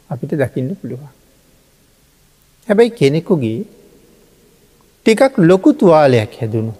අපිට 0.09 0.33
දකින්න 0.41 0.69
පුළුවන්. 0.79 1.11
හැබැයි 2.67 2.97
කෙනෙකුගේ 2.99 3.59
ටිකක් 5.05 5.35
ලොකු 5.39 5.69
තුවාලයක් 5.73 6.31
හැදුණු. 6.39 6.71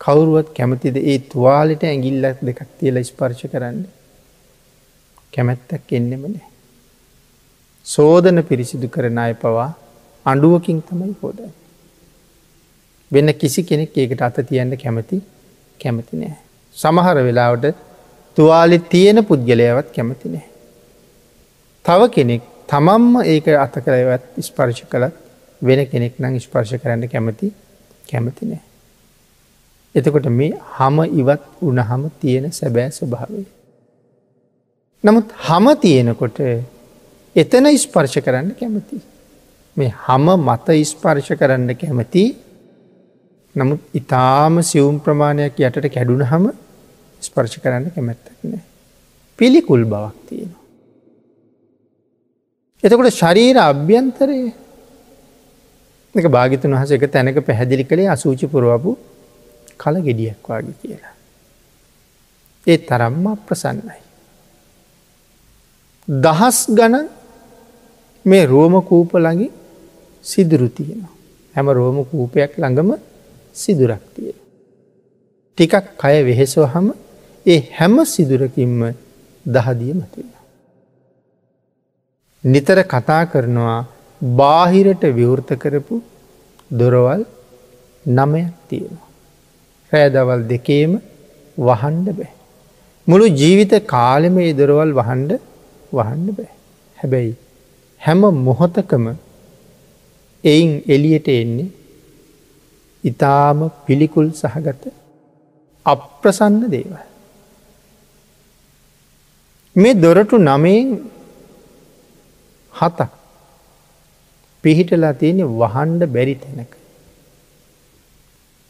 කවුරුවත් 0.00 0.48
කැමතිද 0.56 0.96
ඒ 1.02 1.16
තුවාලට 1.32 1.82
ඇගිල්ලක් 1.84 2.38
දෙකක් 2.48 2.60
තියල 2.78 2.96
ස්පර්ශ 3.02 3.42
කරන්න 3.52 3.82
කැමැත්තක් 5.32 5.92
එන්නෙමනේ. 5.92 6.46
සෝදන 7.86 8.42
පිරිසිදු 8.42 8.88
කරන 8.88 9.18
අය 9.18 9.34
පවා 9.34 9.68
අඩුවකින් 10.26 10.80
තමයි 10.82 11.12
හෝදයි. 11.20 11.50
වෙන්න 13.10 13.34
කිසි 13.34 13.62
කෙනෙක් 13.64 13.92
ඒකට 13.98 14.22
අත 14.22 14.40
තියන්න 14.48 14.72
කැමති 14.76 15.20
කැමති 15.80 16.14
නෑ. 16.16 16.34
සමහර 16.76 17.16
වෙලාවට 17.28 17.76
තුවාලෙ 18.36 18.78
තියෙන 18.90 19.24
පුද්ගලයවත් 19.24 19.88
කැමති 19.92 20.34
නෑ. 20.34 20.48
තව 21.84 22.00
කෙනෙක් 22.10 22.42
තමම්ම 22.66 23.24
ඒක 23.26 23.56
අත 23.58 23.82
කරයවත් 23.86 24.46
ස්පර්ශ 24.46 24.84
කළත් 24.92 25.27
වෙන 25.62 25.86
කෙනෙක් 25.86 26.18
නම් 26.18 26.38
ස්පර්ශ 26.38 26.74
කරන්න 26.76 27.08
කැමති 27.08 27.52
කැමති 28.04 28.46
නෑ. 28.46 28.62
එතකොට 29.94 30.26
මේ 30.30 30.52
හම 30.72 30.98
ඉවත් 31.12 31.44
උනහම 31.62 32.02
තියෙන 32.20 32.50
සැබෑ 32.52 32.90
ස්වභාවය. 32.92 33.44
නමුත් 35.04 35.32
හම 35.40 35.66
තියෙනකොට 35.76 36.38
එතන 37.36 37.66
ස්පර්ශ 37.76 38.18
කරන්න 38.20 38.54
කැමති. 38.54 39.00
මේ 39.76 39.90
හම 39.98 40.26
මත 40.38 40.78
ස්පර්ශ 40.84 41.32
කරන්න 41.34 41.74
කැමති 41.76 42.24
නමුත් 43.54 43.80
ඉතාම 43.94 44.62
සියුම් 44.62 44.96
ප්‍රමාණයක් 45.00 45.60
යටට 45.60 45.90
කැඩුන 45.90 46.24
හම 46.24 46.48
ස්පර්ශ 47.22 47.58
කරන්න 47.58 47.90
කැමැත්තක් 47.90 48.44
නෑ. 48.44 48.62
පිළිකුල් 49.38 49.84
බවක් 49.84 50.16
තියෙනවා. 50.28 50.64
එතකොට 52.84 53.10
ශරීර 53.12 53.56
අභ්‍යන්තරය 53.60 54.40
එක 56.14 56.26
භාගිතන් 56.26 56.72
වහස 56.72 56.90
එක 56.90 57.04
තැනක 57.08 57.38
පැහැදිලි 57.40 57.84
කළේ 57.84 58.08
අසූචි 58.08 58.46
පුරුවපු 58.46 58.96
කල 59.78 59.96
ගෙඩියක් 60.00 60.42
වගේ 60.44 60.74
කියලා. 60.74 61.14
ඒ 62.66 62.78
තරම්ම 62.80 63.26
ප්‍රසන්නයි. 63.38 64.00
දහස් 66.08 66.58
ගන 66.70 66.94
මේ 68.24 68.46
රෝම 68.46 68.74
කූප 68.82 69.12
ළඟි 69.16 69.48
සිදුරු 70.24 70.68
තියෙනවා. 70.68 71.14
හැම 71.54 71.66
රෝම 71.70 71.98
කූපයක් 72.04 72.52
ළඟම 72.56 72.90
සිදුරක් 73.54 74.02
තියෙන. 74.14 74.38
ටිකක් 75.58 75.84
කය 75.96 76.16
වෙහෙසවහම 76.24 76.86
ඒ 77.46 77.60
හැම 77.70 77.94
සිදුරකින්ම 78.06 78.80
දහදිය 79.46 79.92
මතුවෙන. 79.92 80.34
නිතර 82.44 82.78
කතා 82.84 83.22
කරනවා 83.26 83.97
බාහිරට 84.20 85.02
විවෘත 85.14 85.50
කරපු 85.56 86.02
දොරවල් 86.70 87.22
නමයක් 88.04 88.54
තියෙනවා. 88.68 89.08
රෑදවල් 89.92 90.42
දෙකේම 90.48 90.92
වහන්ඩ 91.58 92.08
බෑ. 92.18 92.32
මුළු 93.06 93.26
ජීවිත 93.32 93.72
කාලෙම 93.86 94.38
ඒ 94.38 94.52
දොරවල් 94.52 94.92
වහන්ඩ 94.92 95.32
වහන්ඩ 95.92 96.28
බෑ. 96.36 96.50
හැබැයි 96.98 97.34
හැම 98.00 98.20
මොහොතකම 98.46 99.04
එයින් 100.44 100.72
එලියට 100.88 101.28
එන්නේ 101.30 101.68
ඉතාම 103.04 103.70
පිළිකුල් 103.86 104.28
සහගත 104.32 104.82
අප්‍රසන්න 105.86 106.58
දේවල්. 106.70 106.98
මේ 109.76 109.94
දොරටු 109.94 110.36
නමයෙන් 110.38 110.88
හතක් 112.74 113.17
පිහිටලා 114.64 115.14
තියෙන 115.20 115.40
වහන්ඩ 115.60 116.02
බැරි 116.14 116.34
තැනක. 116.34 116.72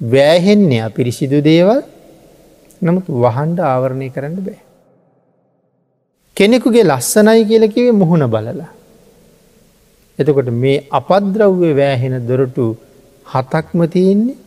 වෑහෙන්නේ 0.00 0.82
අපිරිසිදු 0.88 1.38
දේවල් 1.48 1.80
නමුත් 2.82 3.06
වහන්ඩ 3.24 3.58
ආවරණය 3.72 4.08
කරන්න 4.14 4.36
බෑ. 4.46 4.60
කෙනෙකුගේ 6.36 6.84
ලස්සනයි 6.84 7.42
කියලකිවේ 7.50 7.98
මුහුණ 8.02 8.26
බලලා. 8.34 8.70
එතකොට 10.18 10.50
මේ 10.62 10.84
අපද්‍රව්‍ය 10.90 11.70
වෑහෙන 11.80 12.14
දොරටු 12.28 12.66
හතක්ම 13.26 13.80
තියෙන්නේ 13.94 14.38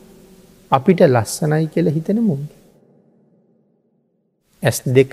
අපිට 0.72 1.02
ලස්සනයි 1.08 1.66
කියල 1.74 1.88
හිතන 1.96 2.20
මුන්ගේ. 2.30 2.58
ඇස් 4.64 4.78
දෙක 4.98 5.12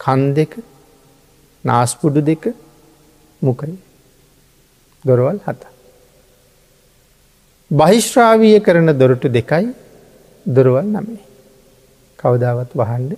කන් 0.00 0.22
දෙක 0.34 0.52
නාස්පුඩු 1.64 2.20
දෙක 2.30 2.44
මුකයි 3.42 3.74
දොරවල් 5.04 5.38
හත. 5.46 5.62
බහිශ්‍රාවීය 7.70 8.60
කරන 8.60 8.88
දොරටු 8.94 9.28
දෙකයි 9.28 9.68
දොරවල් 10.46 10.86
නමේ. 10.86 11.22
කවදාවත් 12.18 12.70
වහන්ඩ 12.74 13.12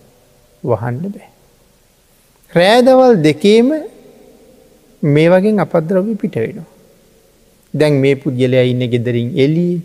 වහන්ඩ 0.62 1.04
බෑ. 1.14 1.30
රෑදවල් 2.52 3.16
දෙකේම 3.22 3.68
මේ 5.02 5.28
වගේ 5.30 5.58
අපද්‍රවි 5.60 6.14
පිට 6.16 6.36
වෙනවා. 6.36 6.70
දැන් 7.74 7.94
මේ 7.94 8.14
පුද්ගලයා 8.16 8.64
ඉන්න 8.64 8.82
ගෙදරින් 8.86 9.30
එලී 9.36 9.76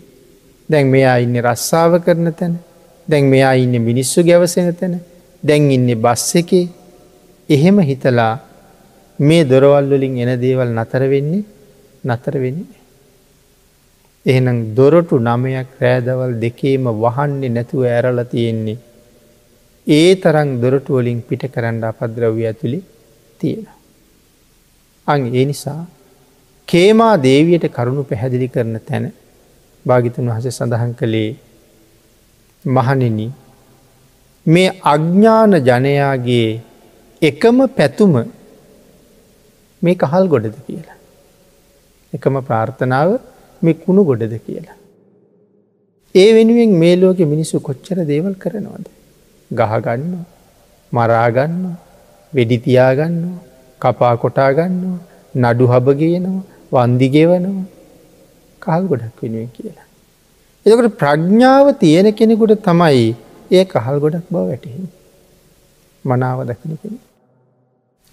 දැන් 0.68 0.86
මෙයා 0.86 1.16
ඉන්න 1.18 1.36
රස්සාාව 1.38 1.94
කරන 2.04 2.28
තැන 2.32 2.52
දැන් 3.08 3.24
මෙයා 3.26 3.54
ඉන්න 3.54 3.74
මිනිස්සු 3.82 4.22
ගැවසෙන 4.22 4.68
තැන 4.74 4.94
දැන් 5.42 5.70
ඉන්න 5.70 5.88
බස් 5.96 6.26
එකේ 6.40 6.66
එහෙම 7.48 7.78
හිතලා 7.80 8.34
මේ 9.18 9.42
දොරවල්වලින් 9.44 10.14
එන 10.24 10.32
දේවල් 10.40 10.70
නතර 10.76 11.02
වෙන්නේ 11.12 11.42
නතර 12.04 12.34
වෙන්නේ. 12.38 12.80
එහෙනම් 14.26 14.58
දොරටු 14.74 15.16
නමයක් 15.18 15.70
රෑදවල් 15.80 16.32
දෙකේම 16.40 16.84
වහන්නේ 16.96 17.48
නැතුව 17.48 17.82
ඇරල 17.86 18.20
තියෙන්නේ. 18.24 18.78
ඒ 19.86 20.10
තරං 20.16 20.50
දොරටුවලින් 20.62 21.20
පිට 21.22 21.44
කරන්න 21.46 21.84
අපද්‍රව්‍ය 21.84 22.42
ඇතුළි 22.46 22.80
තියෙන. 23.40 23.66
අං 25.06 25.20
ඒ 25.30 25.44
නිසා 25.44 25.80
කේමා 26.68 27.14
දේවියට 27.18 27.66
කරුණු 27.68 28.02
පැහැදිලි 28.04 28.48
කරන 28.48 28.76
තැන 28.80 29.06
භාගිතන් 29.86 30.30
වහස 30.30 30.46
සඳහන් 30.52 30.92
කළේ 30.94 31.30
මහනෙන 32.64 33.18
මේ 34.46 34.68
අඥ්ඥාන 34.84 35.52
ජනයාගේ 35.60 36.48
එකම 37.22 37.58
පැතුම 37.70 38.14
මේ 39.82 39.94
කහල් 39.94 40.26
ගොඩද 40.28 40.56
කියලා. 40.66 40.99
එකම 42.12 42.36
ප්‍රාර්ථනාව 42.40 43.10
මේ 43.62 43.80
කුණු 43.82 44.02
ගොඩද 44.04 44.34
කියලා. 44.46 44.78
ඒ 46.14 46.30
වෙනුවෙන් 46.32 46.72
මේ 46.82 46.94
ලෝක 46.96 47.20
මිනිස්සු 47.34 47.56
කොච්චර 47.58 47.98
දේවල් 48.04 48.34
කරනවද. 48.34 48.86
ගහගන්න 49.50 50.14
මරාගන්න 50.92 51.54
වෙඩිතියාගන්න 52.32 53.20
කපා 53.80 54.14
කොටාගන්න 54.16 54.80
නඩු 55.34 55.64
හබගයනවා 55.66 56.40
වන්දිගෙවනවා 56.72 57.66
කහල් 58.62 58.84
ගොඩක් 58.86 59.18
වෙනුවෙන් 59.22 59.50
කියලා. 59.56 59.86
එතකට 60.66 60.96
ප්‍රඥ්ඥාව 60.96 61.66
තියෙන 61.78 62.08
කෙනෙකුට 62.12 62.56
තමයි 62.62 63.06
ඒ 63.50 63.64
කහල් 63.64 63.96
ගොඩක් 63.98 64.26
බව 64.30 64.42
වැටහෙන. 64.48 64.88
මනාව 66.04 66.38
දකින 66.44 66.78
කෙන. 66.82 66.98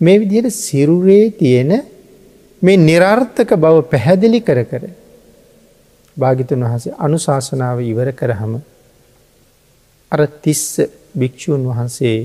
මේ 0.01 0.17
විදියට 0.19 0.53
සිරුරේ 0.55 1.25
තියෙන 1.31 1.71
මේ 2.61 2.77
නිරර්ථක 2.79 3.51
බව 3.55 3.75
පැහැදිලි 3.83 4.41
කර 4.41 4.59
කර 4.63 4.83
භාගිතුන් 6.17 6.63
වහසේ 6.63 6.93
අනුශාසනාව 6.99 7.79
ඉවර 7.83 8.09
කරහම 8.13 8.53
අර 10.11 10.21
තිස්ස 10.41 10.81
භික්‍ෂූන් 11.13 11.63
වහන්සේ 11.63 12.17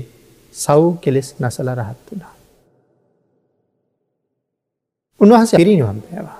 සව් 0.55 0.81
කෙලෙස් 1.01 1.35
නසල 1.39 1.67
රහත් 1.71 1.99
වුණා. 2.07 2.33
උන්වහස 5.21 5.51
පිරිනිවම් 5.53 5.99
පෑවා. 6.01 6.39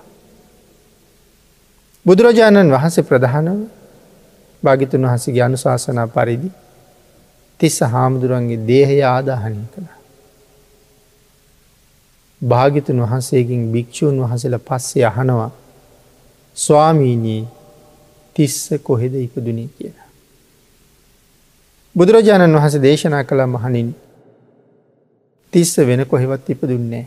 බුදුරජාණන් 2.05 2.71
වහන්සේ 2.71 3.03
ප්‍රධානව 3.03 3.59
භාගිතුන් 4.63 5.05
වහසගේ 5.05 5.43
අනුශාසනා 5.43 6.07
පරිදි 6.09 6.49
තිස්ස 7.59 7.79
හාමුදුරුවන්ගේ 7.83 8.65
දේහය 8.67 8.97
ආදාහනය 9.05 9.61
කළ. 9.67 9.82
භාගිතුන් 12.43 13.01
වහන්සේකින් 13.01 13.71
භික්‍ෂූන් 13.71 14.21
වහසල 14.21 14.55
පස්සේ 14.59 15.05
අහනවා 15.05 15.51
ස්වාමීනී 16.57 17.41
තිස්ස 18.35 18.69
කොහෙද 18.83 19.13
ඉපදුනී 19.15 19.69
කියලා. 19.69 20.09
බුදුරජාණන් 21.95 22.55
වහස 22.55 22.75
දේශනා 22.81 23.23
කළ 23.23 23.45
මහනින් 23.47 23.89
තිස්ස 25.53 25.77
වෙන 25.79 26.05
කොහෙවත් 26.05 26.49
ඉපදුන්නේ. 26.49 27.05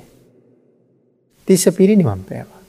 තිස්ස 1.49 1.65
පිරිනිවම් 1.71 2.23
පෑවා. 2.23 2.63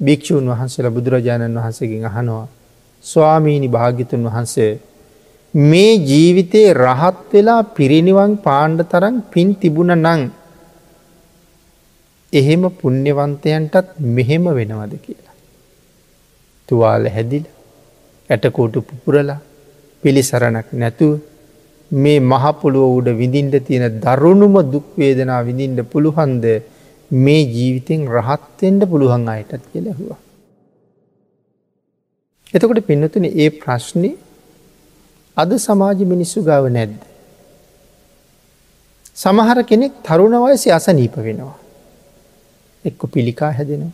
භික්‍ෂූන් 0.00 0.46
වහන්සේලා 0.48 0.90
බුදුරජාණන් 0.90 1.56
වහන්සේගෙන් 1.56 2.06
අහනවා 2.06 2.46
ස්වාමීණි 3.04 3.68
භාගිතුන් 3.68 4.24
වහන්සේ 4.24 4.72
මේ 5.54 5.92
ජීවිතයේ 6.00 6.74
රහත් 6.74 7.32
වෙලා 7.32 7.62
පිරිනිවන් 7.76 8.32
පාණ්ඩ 8.38 8.82
තරන් 8.82 9.16
පින් 9.32 9.48
තිබුණ 9.54 9.92
නං 9.96 10.20
එහෙම 12.32 12.62
පුුණ්‍යවන්තයන්ටත් 12.72 13.98
මෙහෙම 13.98 14.44
වෙනවද 14.44 14.94
කියලා. 14.96 15.34
තුවාල 16.68 17.04
හැදිල 17.08 17.44
ඇටකෝටු 18.30 18.82
පුපුරලා 18.82 19.40
පිළිසරණක් 20.02 20.68
නැතුව 20.72 21.18
මේ 21.90 22.20
මහපොළුව 22.22 22.96
උඩ 22.98 23.08
විඳින්ට 23.18 23.56
තියෙන 23.66 24.00
දරුණුම 24.00 24.54
දුක්වේදනා 24.72 25.42
විඳින්ට 25.42 25.82
පුළුහන්ද 25.92 26.44
මේ 27.10 27.42
ජීවිතෙන් 27.48 28.06
රහත්තෙන්ට 28.08 28.82
පුළුවන් 28.88 29.28
අයටත් 29.28 29.62
කියලැහවා. 29.72 30.20
එතකොට 32.54 32.86
පින්නතුන 32.86 33.24
ඒ 33.26 33.50
ප්‍රශ්නය 33.50 34.10
අද 35.36 35.50
සමාජ 35.58 35.98
මිනිස්සු 36.04 36.42
ගව 36.42 36.64
නැද්ද. 36.68 36.98
සමහර 39.14 39.62
කෙනෙක් 39.62 39.92
තරුණ 40.02 40.34
වයසි 40.44 40.70
අසනීප 40.70 41.16
වෙනවා. 41.16 41.56
එක්ක 42.84 43.00
පිළිකා 43.12 43.52
හැදෙනවා. 43.52 43.92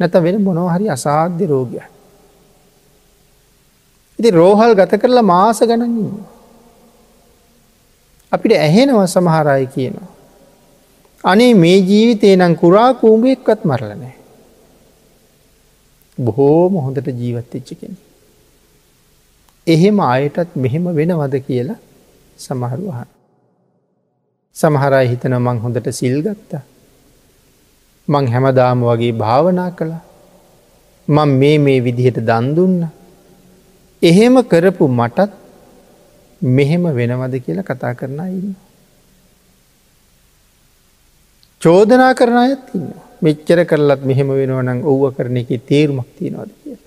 නැත 0.00 0.12
වෙන 0.14 0.42
මොනොහරි 0.42 0.88
අසාධ්‍ය 0.88 1.46
රෝගය. 1.46 1.80
ඉති 4.18 4.30
රෝහල් 4.30 4.74
ගත 4.74 5.00
කරලා 5.00 5.22
මාස 5.22 5.60
ගණන්න්න. 5.60 6.12
අපිට 8.32 8.52
ඇහෙනව 8.58 9.00
සමහරයි 9.06 9.66
කියනවා. 9.66 10.10
අනේ 11.24 11.54
මේ 11.54 11.78
ජීවිතේ 11.80 12.36
නම් 12.36 12.54
කුරා 12.56 12.94
කූඹුවෙක්වත් 12.94 13.64
මරලනෑ. 13.64 14.14
බොහෝම 16.18 16.74
හොඳට 16.84 17.08
ජීවත්වෙච්ච 17.22 17.70
කෙන. 17.80 17.96
එහෙම 19.68 20.00
අයටත් 20.06 20.56
මෙහෙම 20.56 20.84
වෙනවද 20.98 21.34
කියලා 21.46 21.78
සමහරුවහන්. 22.38 23.08
සමහරයි 24.56 25.06
හිතන 25.08 25.34
මං 25.38 25.58
හොඳට 25.64 25.88
සිල් 25.92 26.16
ගත්තා. 26.22 26.62
මං 28.08 28.24
හැමදාම 28.26 28.80
වගේ 28.82 29.12
භාවනා 29.14 29.70
කළා. 29.70 30.04
මං 31.08 31.28
මේ 31.40 31.58
මේ 31.58 31.80
විදිහට 31.80 32.20
දන්දුන්න. 32.20 32.80
එහෙම 34.02 34.34
කරපු 34.44 34.88
මටත් 34.90 35.30
මෙහෙම 36.42 36.84
වෙනවද 36.94 37.34
කියලා 37.44 37.64
කතා 37.64 37.94
කරන 37.94 38.20
ඉන්න. 38.30 38.56
චෝදනා 41.62 42.12
කරන 42.14 42.36
අයත් 42.36 42.74
ඉන්න 42.74 42.88
මෙච්චර 43.20 43.64
කරලත් 43.64 44.02
මෙහෙම 44.02 44.28
වෙනවනම් 44.30 44.84
ඔව්ව 44.84 45.02
කරන 45.16 45.36
එක 45.36 45.50
තේරුමක් 45.66 46.08
තියෙනවාද 46.16 46.50
කිය. 46.62 46.78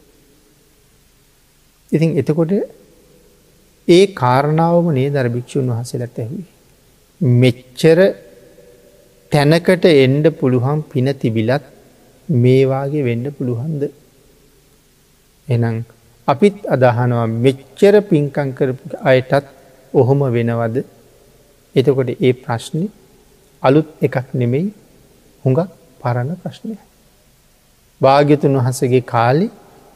ඉතින් 1.92 2.18
එතකොට 2.18 2.52
ඒ 3.88 4.04
කාරණාවම 4.14 4.88
නේ 4.94 5.10
දරභික්‍ෂූන් 5.10 5.72
වහසලට 5.72 6.18
ඇහුවේ. 6.18 6.50
මෙච්චර 7.22 8.00
තැනකට 9.32 9.86
එන්ඩ 9.96 10.26
පුළුවන් 10.40 10.80
පින 10.84 11.08
තිබිලත් 11.16 11.66
මේවාගේ 12.30 13.04
වෙන්න 13.04 13.26
පුළුහන්ද. 13.32 13.84
එනම් 15.48 15.78
අපිත් 16.28 16.58
අදහනවා 16.68 17.28
මෙච්චර 17.40 17.94
පින්කං 18.04 18.50
කරපු 18.54 18.84
අයටත් 19.04 19.46
ඔහොම 19.94 20.20
වෙනවද 20.30 20.78
එතකොට 21.76 22.10
ඒ 22.18 22.34
ප්‍රශ්නය 22.36 22.86
අලුත් 23.64 23.88
එකක් 24.02 24.28
නෙමෙයි 24.34 24.68
හුඟක් 25.46 25.70
පරණ 26.02 26.32
ප්‍රශ්නය. 26.36 26.76
භාග්‍යතුන් 28.02 28.58
වහන්සගේ 28.58 29.04
කාලි 29.06 29.48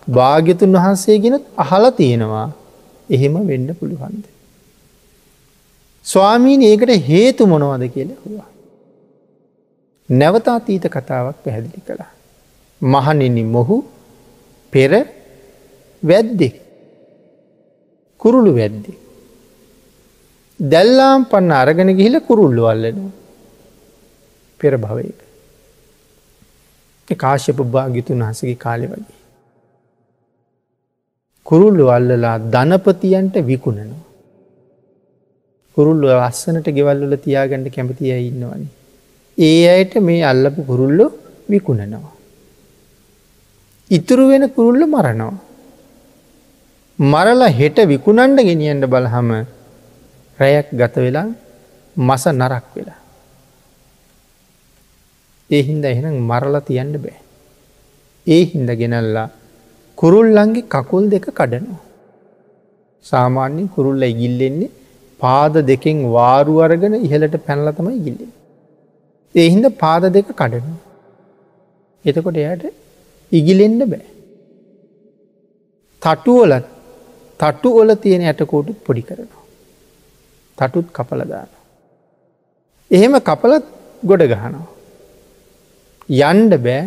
භාග්‍යතුන් 0.08 0.74
වහන්සේගෙනත් 0.74 1.46
අහල 1.58 1.90
තියෙනවා 1.90 2.48
එහෙම 3.10 3.36
වෙන්න 3.48 3.70
පුළුවන්ද. 3.76 4.26
ස්වාමීන් 6.06 6.62
ඒකට 6.62 6.92
හේතු 7.08 7.48
මොනවද 7.48 7.84
කියල 7.94 8.12
හවා. 8.24 8.50
නැවතාතීත 10.10 10.86
කතාවක් 10.88 11.38
පැහැදිලි 11.44 11.82
කළා. 11.82 12.12
මහනිනි 12.82 13.44
මොහු 13.46 13.78
පෙර 14.74 14.92
වැද්දෙක් 16.04 16.56
කුරුළු 18.22 18.56
වැද්දෙ. 18.56 18.92
දැල්ලාම් 20.60 21.26
පන්න 21.26 21.52
අරගෙන 21.52 21.90
ගිහිල 21.98 22.22
කුරුල්ලු 22.22 22.64
අල්ලනවා. 22.66 23.12
පෙර 24.60 24.74
භවයක. 24.78 25.20
කාශ්‍යප 27.08 27.60
භාගිතුන් 27.68 28.24
වහසගේ 28.24 28.56
කාලෙ 28.56 28.88
වගේ. 28.88 29.25
කුරුල්ලු 31.46 31.86
අල්ලලා 31.96 32.38
ධනපතියන්ට 32.54 33.36
විකුණනවා. 33.50 34.04
කුරුල්ලු 35.78 36.08
අස්සනට 36.28 36.68
ගෙවල්ල 36.78 37.14
තියාගන්නට 37.26 37.70
කැමතිය 37.76 38.14
ඉන්නවනි. 38.30 38.68
ඒ 39.38 39.64
අයට 39.74 39.96
මේ 40.08 40.24
අල්ලපු 40.24 40.62
කුරුල්ලු 40.70 41.06
විකුණනවා. 41.50 42.14
ඉතුරු 43.92 44.28
වෙන 44.30 44.46
කුරුල්ල 44.50 44.84
මරනවා. 44.88 45.36
මරලා 47.00 47.56
හෙට 47.60 47.78
විකුණන්ඩ 47.86 48.40
ගෙනියන්ට 48.50 48.86
බලහම 48.88 49.30
රැයක් 50.40 50.68
ගත 50.74 50.96
වෙලා 50.98 51.28
මස 51.96 52.24
නරක් 52.34 52.66
වෙලා. 52.76 53.00
ඒ 55.50 55.62
හින්ද 55.62 55.86
එහෙනම් 55.86 56.16
මරලා 56.24 56.62
තියන්න 56.62 56.94
බෑ. 57.04 57.20
ඒ 58.28 58.44
හින්ද 58.46 58.70
ගෙනල්ලා 58.80 59.30
කුරුල්ලන්ගේ 59.98 60.70
කකුල් 60.76 61.04
දෙක 61.14 61.28
කඩනවා. 61.40 61.84
සාමාන්‍යෙන් 63.06 63.68
කුරුල්ල 63.76 64.04
ඉගිල්ලෙන්නේ 64.12 64.72
පාද 65.20 65.54
දෙකෙන් 65.70 66.02
වාරු 66.16 66.56
අරගෙන 66.66 66.96
ඉහලට 66.98 67.38
පැනල 67.48 67.70
තමයි 67.78 68.00
ගිල්ලෙන්. 68.06 68.32
ඒ 69.36 69.48
හින්ද 69.54 69.68
පාද 69.84 70.04
දෙක 70.18 70.30
කඩනවා. 70.42 70.82
එතකොට 72.06 72.38
එයට 72.44 72.66
ඉගිලෙන්ඩ 73.32 73.82
බෑ. 73.94 74.06
තටුවලත් 76.02 76.68
තටු 77.40 77.70
ඔල 77.82 77.90
තියෙන 78.04 78.24
ඇටකෝටුත් 78.24 78.78
පොඩි 78.86 79.04
කරනවා. 79.10 79.44
තටුත් 80.58 80.88
කපලදාන. 80.98 81.50
එහෙම 82.92 83.16
කපලත් 83.22 83.66
ගොඩ 84.04 84.24
ගහනවා. 84.32 84.68
යන්ඩ 86.10 86.54
බෑ 86.66 86.84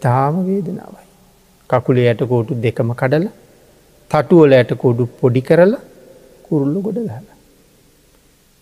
තාම 0.00 0.34
වේදනාවයි. 0.46 0.99
කකුලේ 1.70 2.08
ඇටකෝටු 2.10 2.60
දෙකම 2.64 2.90
කඩල 3.00 3.26
තටුවල 4.10 4.52
ඇටකෝඩු 4.58 5.04
පොඩි 5.20 5.42
කරලා 5.48 5.82
කුරුල්ලු 6.44 6.78
ගොඩ 6.86 6.98
ගහල. 7.00 7.26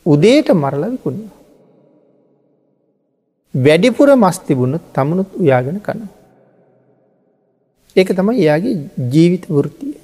උදේට 0.07 0.49
මරලවිකුණ. 0.63 1.19
වැඩිපුර 3.55 4.11
මස්තිබුණුත් 4.17 4.85
තමනුත් 4.95 5.31
උයාගෙන 5.43 5.81
කන. 5.81 6.01
ඒක 7.97 8.11
තමයි 8.19 8.43
එයාගේ 8.45 8.77
ජීවිත 9.13 9.45
වෘතිය. 9.49 9.95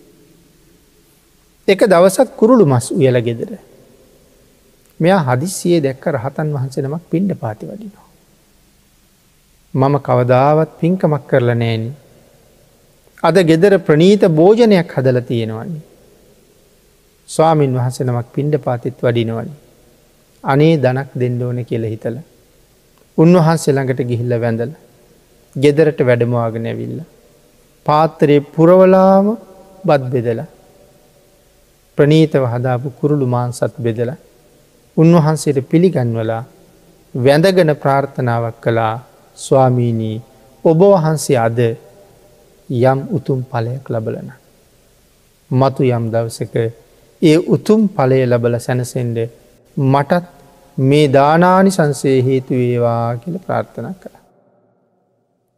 එක 1.69 1.81
දවසක් 1.93 2.29
කුරුළු 2.39 2.65
මස් 2.67 2.87
උයල 2.93 3.17
ගෙදර. 3.27 3.53
මෙයා 5.01 5.23
හදිස්සියේ 5.29 5.85
දැක්ක 5.87 6.05
රහතන් 6.15 6.49
වහන්සේ 6.57 6.85
නමක් 6.85 7.05
පිණ්ඩ 7.13 7.37
පාති 7.43 7.69
වඩිනවා. 7.69 8.09
මම 9.75 9.95
කවදාවත් 10.07 10.71
පින්කමක් 10.81 11.25
කරල 11.31 11.51
නෑන. 11.55 11.85
අද 13.25 13.37
ගෙදර 13.51 13.75
ප්‍රනීත 13.79 14.23
භෝජනයක් 14.31 14.91
හදල 14.91 15.19
තියෙනවන්නේ. 15.23 15.83
ස්වාමීන් 17.29 17.77
වහස 17.77 17.99
නමක් 18.01 18.27
පිණ්ඩ 18.35 18.57
පාතිත් 18.59 18.97
වඩිනවනි. 19.01 19.55
අනේ 20.45 20.75
දනක් 20.77 21.11
දෙන්න 21.15 21.43
ඕන 21.43 21.59
කියල 21.65 21.85
හිතල. 21.85 22.17
උන්වහන්සේ 23.19 23.75
ළඟට 23.75 24.01
ගිහිල්ල 24.11 24.35
වැඳල. 24.37 24.73
ගෙදරට 25.57 26.01
වැඩමවාගෙන 26.01 26.67
ඇවිල්ල. 26.67 27.01
පාත්තරයේ 27.87 28.47
පුරවලාම 28.55 29.27
බත් 29.85 30.05
බෙදලා 30.13 30.47
ප්‍රනීතව 31.99 32.45
හදාපු 32.53 32.89
කුරුළු 33.01 33.27
මාන්සත් 33.27 33.75
බෙදල 33.79 34.11
උන්වහන්සේට 34.97 35.59
පිළිගන්වලා 35.71 36.43
වැඳගන 37.15 37.73
ප්‍රාර්ථනාවක් 37.77 38.57
කළා 38.65 38.95
ස්වාමීනී 39.39 40.17
ඔබ 40.65 40.81
වහන්සේ 40.85 41.39
අද 41.47 41.59
යම් 42.69 43.01
උතුම් 43.11 43.45
පලයක් 43.45 43.89
ලබලන. 43.89 44.31
මතු 45.51 45.83
යම් 45.85 46.05
දවසක 46.11 46.55
ඒ 47.23 47.37
උතුම් 47.49 47.89
පලය 47.89 48.21
ලබල 48.25 48.59
සැනසෙන්ඩ 48.59 49.19
මටත් 49.77 50.25
මේ 50.79 51.09
දානානි 51.09 51.71
සංසේ 51.71 52.23
හේතු 52.23 52.55
වේවා 52.55 53.17
කියල 53.17 53.39
ප්‍රාර්ථනා 53.39 53.95
කළ. 53.95 54.17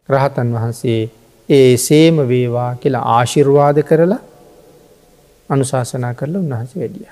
රහතන් 0.09 0.53
වහන්සේ 0.53 1.11
ඒ 1.49 1.77
සේම 1.79 2.17
වේවා 2.29 2.75
කියලා 2.75 3.05
ආශිර්වාද 3.11 3.79
කරලා 3.83 4.23
අනුශාසනා 5.51 6.15
කරලා 6.15 6.41
උන්වහස 6.41 6.77
වැඩිය. 6.77 7.09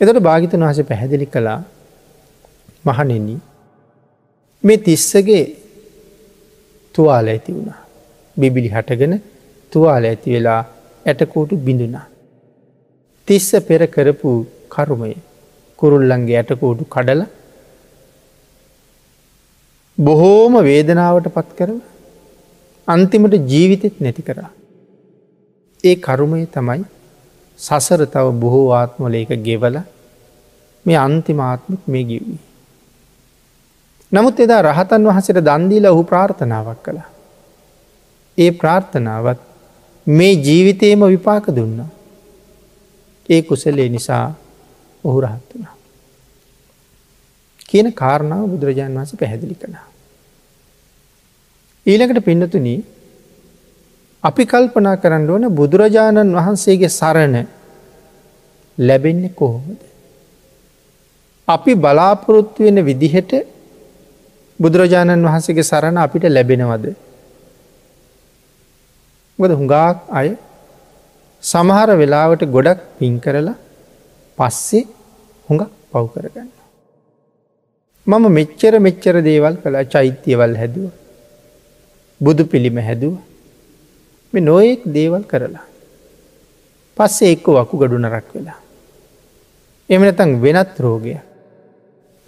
එතට 0.00 0.20
භාගිතන් 0.20 0.60
වහස 0.60 0.80
පැහැදිලි 0.82 1.26
කළා 1.28 1.60
මහනෙන්නේ 2.84 3.40
මේ 4.64 4.78
තිස්සගේ 4.78 5.44
තුවාල 6.94 7.28
ඇති 7.28 7.54
වුණා. 7.54 7.83
බිබිලි 8.36 8.68
හටගෙන 8.68 9.14
තුවාල 9.72 10.04
ඇති 10.10 10.34
වෙලා 10.34 10.60
ඇටකෝටු 11.06 11.62
බිඳුනා. 11.66 12.06
තිස්ස 13.28 13.48
පෙර 13.68 13.80
කරපු 13.86 14.30
කරුමය 14.68 15.14
කුරුල්ලන්ගේ 15.78 16.38
ඇටකෝටු 16.40 16.84
කඩල 16.94 17.22
බොහෝම 19.98 20.54
වේදනාවට 20.68 21.28
පත් 21.36 21.50
කරව 21.58 21.78
අන්තිමට 22.88 23.34
ජීවිතෙත් 23.52 23.96
නැති 24.00 24.22
කරා. 24.22 24.50
ඒ 25.84 25.96
කරුමය 26.06 26.42
තමයි 26.46 26.82
සසර 27.58 28.02
තව 28.06 28.26
බොහෝ 28.42 28.66
ආත්මල 28.72 29.14
එක 29.14 29.32
ගෙවල 29.46 29.76
මේ 30.86 30.98
අන්තිමාත්මත් 30.98 31.82
මේ 31.86 32.04
ගිව්වී. 32.10 32.42
නමුත් 34.12 34.40
එදා 34.44 34.62
රහතන් 34.62 35.08
වහසට 35.08 35.44
දන්දීල 35.48 35.86
ඔහු 35.92 36.02
ප්‍රාර්ථනාවක් 36.10 36.80
කළා. 36.86 37.13
ඒ 38.38 38.50
ප්‍රාර්ථනාවත් 38.50 39.40
මේ 40.06 40.32
ජීවිතයම 40.36 41.00
විපාක 41.06 41.46
දුන්නා. 41.48 41.90
ඒ 43.28 43.42
කුසලේ 43.42 43.88
නිසා 43.88 44.26
ඔහු 45.04 45.20
රහත් 45.20 45.48
වනා. 45.54 45.76
කියන 47.68 47.92
කාරණාව 47.92 48.44
බුදුරජාණන් 48.48 48.98
වහස 48.98 49.16
පැහැදිලි 49.20 49.54
කළා. 49.54 49.86
ඊළඟට 51.86 52.24
පින්නතුන 52.24 52.68
අපි 54.24 54.42
කල්පනා 54.44 54.96
කරන්න 54.96 55.30
ඕන 55.30 55.48
බුදුරජාණන් 55.50 56.36
වහන්සේගේ 56.36 56.88
සරණ 56.90 57.36
ලැබෙන්නේ 58.78 59.32
කොහොමද. 59.32 59.80
අපි 61.48 61.72
බලාපොරොත්තු 61.76 62.64
වෙන 62.64 62.78
විදිහට 62.82 63.32
බුදුරජාණන් 64.58 65.26
වහන්සේගේ 65.26 65.62
සරණ 65.62 65.98
අපිට 65.98 66.24
ලැබෙනවද. 66.28 66.86
ගොද 69.38 69.50
හුඟාක් 69.50 69.98
අය 70.10 70.28
සමහර 71.42 71.88
වෙලාවට 72.00 72.42
ගොඩක් 72.46 72.80
පින් 72.98 73.14
කරලා 73.20 73.56
පස්සේ 74.38 74.84
හුඟක් 75.48 75.70
පව් 75.92 76.04
කරගන්න. 76.14 76.50
මම 78.06 78.24
මෙච්චර 78.38 78.72
මෙච්චර 78.86 79.14
දේවල් 79.28 79.54
කලා 79.62 79.84
චෛත්‍යවල් 79.84 80.54
හැදුව. 80.60 80.90
බුදු 82.20 82.42
පිළිම 82.46 82.78
හැදුව 82.78 83.14
මේ 84.32 84.40
නොයෙක් 84.40 84.80
දේවල් 84.88 85.22
කරලා. 85.24 85.66
පස්සේ 86.96 87.32
එක්ක 87.34 87.46
වකු 87.56 87.74
ගඩු 87.82 87.98
නරක් 87.98 88.26
වෙලා. 88.34 88.58
එම 89.90 90.00
නැතන් 90.02 90.30
වෙනත් 90.44 90.74
රෝගය 90.78 91.16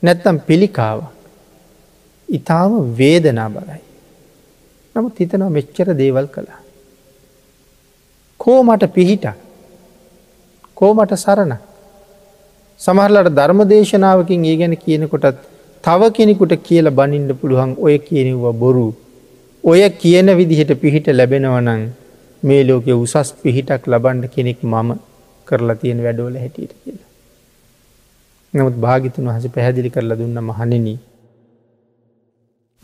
නැත්තම් 0.03 0.37
පිළිකාව 0.49 1.01
ඉතාම 2.29 2.73
වේදනා 2.99 3.49
බලයි. 3.49 3.83
නමුත් 4.95 5.19
හිතනවා 5.21 5.55
මෙච්චර 5.57 5.89
දේවල් 5.95 6.29
කළා. 6.29 6.66
කෝමට 8.47 8.85
පිහිට 8.91 9.25
කෝමට 10.77 11.13
සරණ 11.17 11.55
සමහරලට 12.81 13.31
ධර්ම 13.33 13.61
දේශනාවකින් 13.65 14.45
ඒ 14.45 14.57
ගැන 14.57 14.77
කියනකොටත් 14.77 15.41
තව 15.85 16.11
කෙනෙකුට 16.11 16.55
කියල 16.63 16.91
බනින්න 16.91 17.29
පුළුවන් 17.35 17.73
ඔය 17.79 17.97
කියනව 18.01 18.45
බොරු 18.55 18.87
ඔය 19.65 19.83
කියන 19.97 20.31
විදිහට 20.37 20.73
පිහිට 20.77 21.11
ලැබෙනවනං 21.11 21.83
මේ 22.43 22.63
ලෝකෙ 22.63 22.93
උසස් 22.97 23.35
පිහිටක් 23.43 23.83
ලබන්ඩ 23.87 24.31
කෙනෙක් 24.31 24.63
මම 24.65 24.91
කරලා 25.47 25.77
තියෙන 25.77 26.03
වැඩෝල 26.03 26.37
හැටියට 26.37 26.73
කියලා. 26.77 27.09
නමුත් 28.55 28.77
භාගිතුන් 28.79 29.29
වහස 29.29 29.55
පැහැදිලි 29.55 29.91
කරලා 29.91 30.19
දුන්න 30.19 30.39
මහනෙන. 30.45 30.89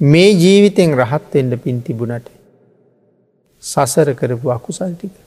මේ 0.00 0.30
ජීවිතෙන් 0.34 1.00
රහත්වෙන්ට 1.00 1.62
පින් 1.64 1.82
තිබුණට 1.82 2.28
සසර 3.62 4.08
කරපු 4.14 4.50
අකුසල් 4.50 4.94
ටික. 4.94 5.21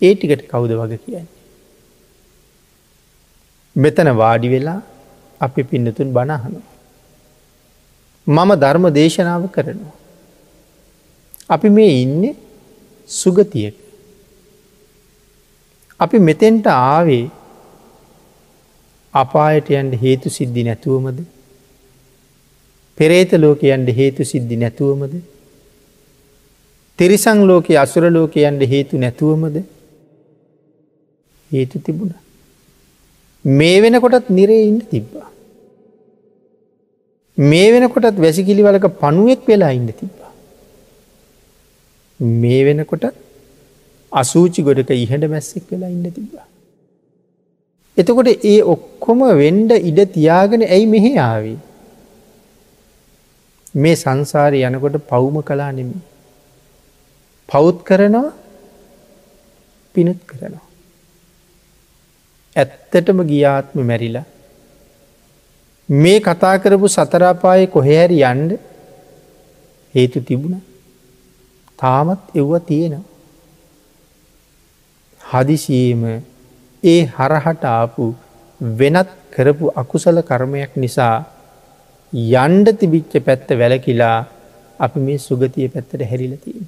ඒ 0.00 0.14
ටිකට 0.14 0.48
කවුද 0.48 0.72
වග 0.72 0.92
කියන්නේ. 0.98 1.26
මෙතන 3.76 4.08
වාඩි 4.16 4.48
වෙලා 4.48 4.80
අපි 5.40 5.62
පින්නතුන් 5.64 6.12
බණහනවා. 6.12 6.64
මම 8.26 8.50
ධර්ම 8.56 8.86
දේශනාව 8.90 9.46
කරනවා. 9.48 9.94
අපි 11.50 11.68
මේ 11.68 12.02
ඉන්න 12.02 12.22
සුගතියක. 13.08 13.74
අපි 16.00 16.18
මෙතෙන්ට 16.20 16.66
ආවේ 16.66 17.26
අපායට 19.14 19.68
යන්ට 19.70 20.00
හේතු 20.02 20.30
සිද්ධි 20.30 20.64
නැතුවමද. 20.64 21.18
පෙරේත 22.98 23.32
ලෝකයන්ට 23.34 23.88
හේතු 23.90 24.24
සිද්ධි 24.24 24.56
නැතුවමද. 24.56 25.14
තිරිසං 26.98 27.38
ලෝක 27.42 27.66
අසුර 27.76 28.04
ලෝකයන්ට 28.08 28.62
හේතු 28.64 28.98
නැතුවමද 28.98 29.56
හේතු 31.54 31.78
තිබුණ. 31.78 32.12
මේ 33.44 33.76
වෙනකොටත් 33.82 34.28
නිරේ 34.30 34.62
ඉන්න 34.68 34.80
තිබ්බා. 34.92 35.28
මේ 37.38 37.68
වෙනකොටත් 37.72 38.18
වැසිකිලිවලක 38.18 38.86
පණුවෙක් 39.00 39.42
වෙලා 39.46 39.72
ඉන්න 39.72 39.90
තිබ්බා. 39.92 40.32
මේ 42.20 42.64
වෙනකොට 42.64 43.04
අසූචි 44.12 44.62
ගොඩක 44.62 44.90
ඉහට 44.94 45.24
මැස්සෙක් 45.28 45.70
වෙලා 45.70 45.90
ඉන්න 45.90 46.06
තිබ්බා. 46.12 46.46
එතකොට 47.96 48.28
ඒ 48.44 48.58
ඔක්කොම 48.74 49.20
වෙන්ඩ 49.36 49.72
ඉඩ 49.80 50.00
තියාගෙන 50.14 50.62
ඇයි 50.66 50.86
මෙහෙ 50.86 51.12
ආවී. 51.18 51.58
මේ 53.74 53.96
සංසාරය 53.96 54.60
යනකොට 54.62 54.98
පවුම 55.10 55.36
කලා 55.42 55.72
නෙමි. 55.72 55.98
පෞද් 57.48 57.76
කරනවා 57.82 58.30
පිනුත් 59.94 60.20
කරනවා. 60.26 60.63
ඇත්තටම 62.56 63.20
ගියාත්ම 63.30 63.78
මැරිලා 63.90 64.26
මේ 65.88 66.18
කතා 66.20 66.58
කරපු 66.58 66.88
සතරාපාය 66.88 67.66
කොහැරි 67.68 68.18
යන්ඩ 68.22 68.52
හේතු 69.94 70.20
තිබුණ 70.20 70.62
තාමත් 71.78 72.22
එව්ව 72.34 72.52
තියෙනවා. 72.68 73.10
හදිසියේම 75.20 76.04
ඒ 76.82 77.00
හරහට 77.16 77.64
ආපු 77.64 78.06
වෙනත් 78.60 79.10
කරපු 79.30 79.72
අකුසල 79.76 80.22
කර්මයක් 80.22 80.72
නිසා 80.76 81.16
යන්ඩ 82.12 82.66
තිබිච්ච 82.80 83.12
පැත්ත 83.26 83.48
වැලකිලා 83.60 84.18
අපි 84.78 85.00
මේ 85.00 85.18
සුගතිය 85.18 85.68
පැත්තට 85.68 86.08
හැරිලතිීම. 86.10 86.66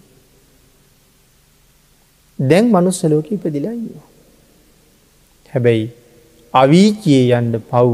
දැන් 2.38 2.66
මනුස්සලෝක 2.68 3.32
ඉපදිලා 3.32 3.72
ඉන්නවා. 3.72 4.15
හැබැයි 5.56 5.86
අවීචයේ 6.54 7.24
යන්ඩ 7.38 7.56
පව් 7.70 7.90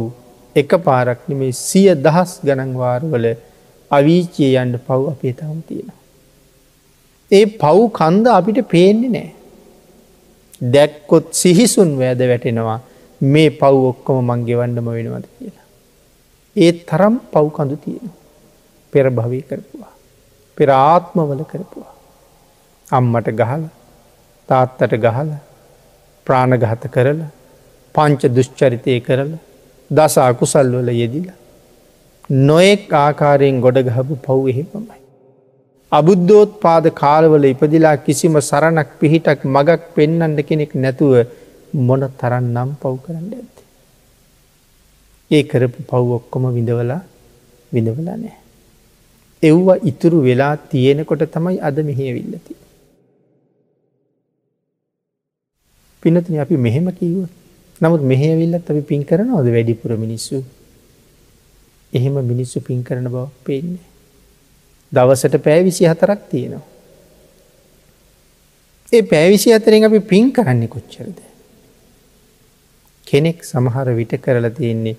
එක 0.57 0.73
පාරක්න 0.87 1.33
මේ 1.41 1.53
සිය 1.61 1.89
දහස් 2.07 2.33
ගණන්වාරවල 2.47 3.27
අවීචයේ 3.91 4.55
යන්ඩ 4.63 4.79
පව් 4.87 5.01
අපේ 5.13 5.33
තවම 5.33 5.61
තියෙනවා. 5.69 5.99
ඒ 7.31 7.45
පව් 7.61 7.79
කන්ද 7.99 8.27
අපිට 8.39 8.61
පේන්නේ 8.69 9.13
නෑ. 9.17 9.31
දැක්කොත් 10.75 11.29
සිහිසුන් 11.33 11.93
වැෑද 11.99 12.23
වැටෙනවා 12.31 12.79
මේ 13.21 13.51
පව් 13.53 13.75
ඔක්කොම 13.91 14.19
මංගේ 14.31 14.59
වන්නම 14.61 14.89
වෙනවද 14.97 15.27
කියලා. 15.37 15.67
ඒ 16.57 16.73
තරම් 16.91 17.15
පව් 17.33 17.47
කඳු 17.57 17.77
තියෙන. 17.77 18.13
පෙර 18.93 19.07
භවී 19.11 19.43
කරපුවා. 19.43 19.95
පෙර 20.59 20.69
ආත්මවල 20.71 21.45
කරපුවා. 21.45 21.95
අම්මට 22.89 23.29
ගහල 23.41 23.65
තාත්තට 24.49 24.99
ගහල 25.07 25.31
ප්‍රාණගහත 26.27 26.85
කරලා 26.97 27.31
පංච 27.95 28.33
දුෂ්චරිතය 28.37 28.99
කරලා 29.07 29.41
දස 29.91 30.15
අකුසල් 30.31 30.73
වල 30.79 30.91
යෙදිලා. 31.03 31.39
නොයෙක් 32.49 32.93
ආකාරයෙන් 33.05 33.57
ගොඩගහපු 33.65 34.15
පව් 34.27 34.39
එහෙමමයි. 34.53 35.01
අබුද්ධෝත් 35.93 36.53
පාද 36.63 36.85
කාලවල 36.95 37.45
ඉපදිලා 37.53 37.97
කිසිම 38.05 38.37
සරණක් 38.41 38.91
පිහිටක් 39.01 39.41
මගක් 39.55 39.81
පෙන්නන්ට 39.95 40.39
කෙනෙක් 40.49 40.73
නැතුව 40.75 41.15
මොන 41.89 42.05
තරන් 42.21 42.47
නම් 42.55 42.71
පව් 42.83 42.95
කරන්න 43.05 43.33
ඇත්ත. 43.39 43.57
ඒ 45.31 45.43
කරපු 45.51 45.81
පව් 45.91 46.07
ඔක්කොම 46.19 46.47
විඳවලා 46.57 47.03
විඳවලා 47.73 48.17
නෑ. 48.23 48.37
එව්ව 49.43 49.69
ඉතුරු 49.91 50.19
වෙලා 50.29 50.55
තියෙනකොට 50.71 51.23
තමයි 51.35 51.59
අද 51.69 51.77
මෙහේවිල්ලති. 51.89 52.55
පිනතින 56.03 56.43
අපි 56.45 56.57
මෙහෙම 56.57 56.89
කිව්වොත් 56.99 57.42
නමුත් 57.83 58.03
මෙහවිල්ලත් 58.03 58.71
අපි 58.71 58.83
පින් 58.83 59.05
කරනවද 59.05 59.49
වැඩිපුර 59.49 59.97
මිනිස්සු. 59.97 60.45
එහෙම 61.93 62.15
මිනිස්සු 62.25 62.61
පින් 62.61 62.83
කරන 62.83 63.07
බව 63.07 63.27
පේන්නේ. 63.45 63.87
දවසට 64.93 65.43
පෑවිසි 65.43 65.87
හතරක් 65.87 66.21
තියෙනවා. 66.31 66.67
ඒ 68.93 69.03
පෑවිසි 69.05 69.55
අතරෙන් 69.55 69.85
අපි 69.85 70.01
පින් 70.03 70.33
කරන්නේ 70.33 70.69
කොච්චරද. 70.69 71.19
කෙනෙක් 73.07 73.45
සමහර 73.45 73.89
විට 73.93 74.15
කරලා 74.21 74.51
තියෙන්නේ 74.51 74.97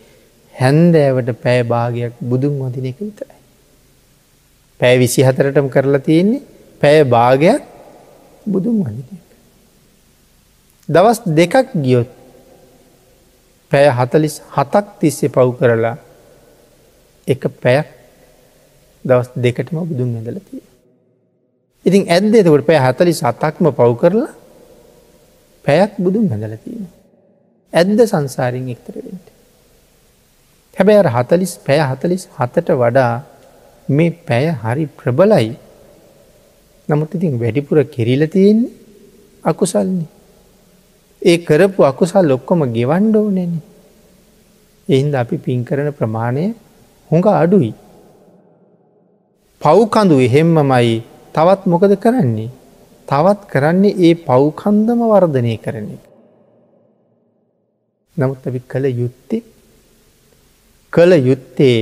හැන්දෑවට 0.53 1.31
පෑභාගයක් 1.41 2.13
බුදුන් 2.23 2.59
වදින 2.61 2.85
එක 2.85 2.99
විතරයි. 2.99 3.43
පැෑ 4.79 4.97
විසි 4.97 5.23
හතරටම 5.23 5.67
කරලා 5.69 5.99
තියෙන්නේ 5.99 6.41
පැය 6.81 7.03
භාගයක් 7.05 7.63
බුදුන් 8.45 8.75
වඳ 8.83 9.09
දවස් 10.89 11.19
දෙකක් 11.29 11.71
ගියොත් 11.75 12.09
පැය 13.73 13.87
හතලිස් 13.91 14.35
හතක් 14.51 14.85
තිස්සේ 14.99 15.29
පව් 15.29 15.49
කරලා 15.59 15.95
එක 17.27 17.41
පැයක් 17.57 17.87
දවස් 19.05 19.29
දෙකටම 19.35 19.77
බුදුන් 19.83 20.09
ඇඳල 20.15 20.39
තිය. 20.41 20.63
ඉතින් 21.85 22.03
ඇද 22.07 22.33
එතකොට 22.33 22.65
පැය 22.65 22.79
හතලි 22.79 23.13
සතක්ම 23.13 23.65
පව් 23.71 23.91
කරලා 24.01 24.31
පැයක් 25.65 25.91
බුදුන් 25.97 26.25
ඇඳල 26.27 26.55
තියෙන. 26.57 26.87
ඇද්ද 27.73 27.99
සංසාරින් 28.03 28.69
එක්තරවෙන්ට. 28.69 29.27
හැබැයි 30.77 31.13
හතලිස් 31.17 31.53
පැය 31.59 31.79
හතලිස් 31.81 32.23
හතට 32.31 32.67
වඩා 32.75 33.13
මේ 33.87 34.11
පැය 34.21 34.45
හරි 34.55 34.85
ප්‍රබලයි 34.93 35.49
නමුත් 36.89 37.15
ඉතින් 37.15 37.39
වැඩිපුර 37.39 37.77
කෙරිල 37.87 38.23
තියෙන්නේ 38.27 38.73
අකුසල්න්නේ. 39.43 40.09
ඒ 41.23 41.37
කරපු 41.39 41.81
අකුසල් 41.83 42.31
ඔක්කොම 42.31 42.61
ගෙවන්ඩ 42.75 43.15
ඕනෙන. 43.15 43.53
එහින්ද 44.89 45.13
අපි 45.13 45.37
පින් 45.37 45.63
කරන 45.63 45.89
ප්‍රමාණය 45.91 46.45
හොඟ 47.11 47.27
අඩුයි. 47.33 47.71
පව්කඳු 49.61 50.15
එහෙම්මමයි 50.19 50.95
තවත් 51.35 51.61
මොකද 51.65 51.93
කරන්නේ. 51.97 52.49
තවත් 53.07 53.41
කරන්නේ 53.47 53.97
ඒ 53.99 54.13
පව්කන්දම 54.27 55.01
වර්ධනය 55.05 55.55
කරන 55.57 55.87
එක. 55.95 56.03
නමුත් 58.17 58.47
අපි 58.47 58.59
කළ 58.67 58.85
යුත්තේ 58.93 59.43
කළ 60.93 61.13
යුත්තේ 61.21 61.77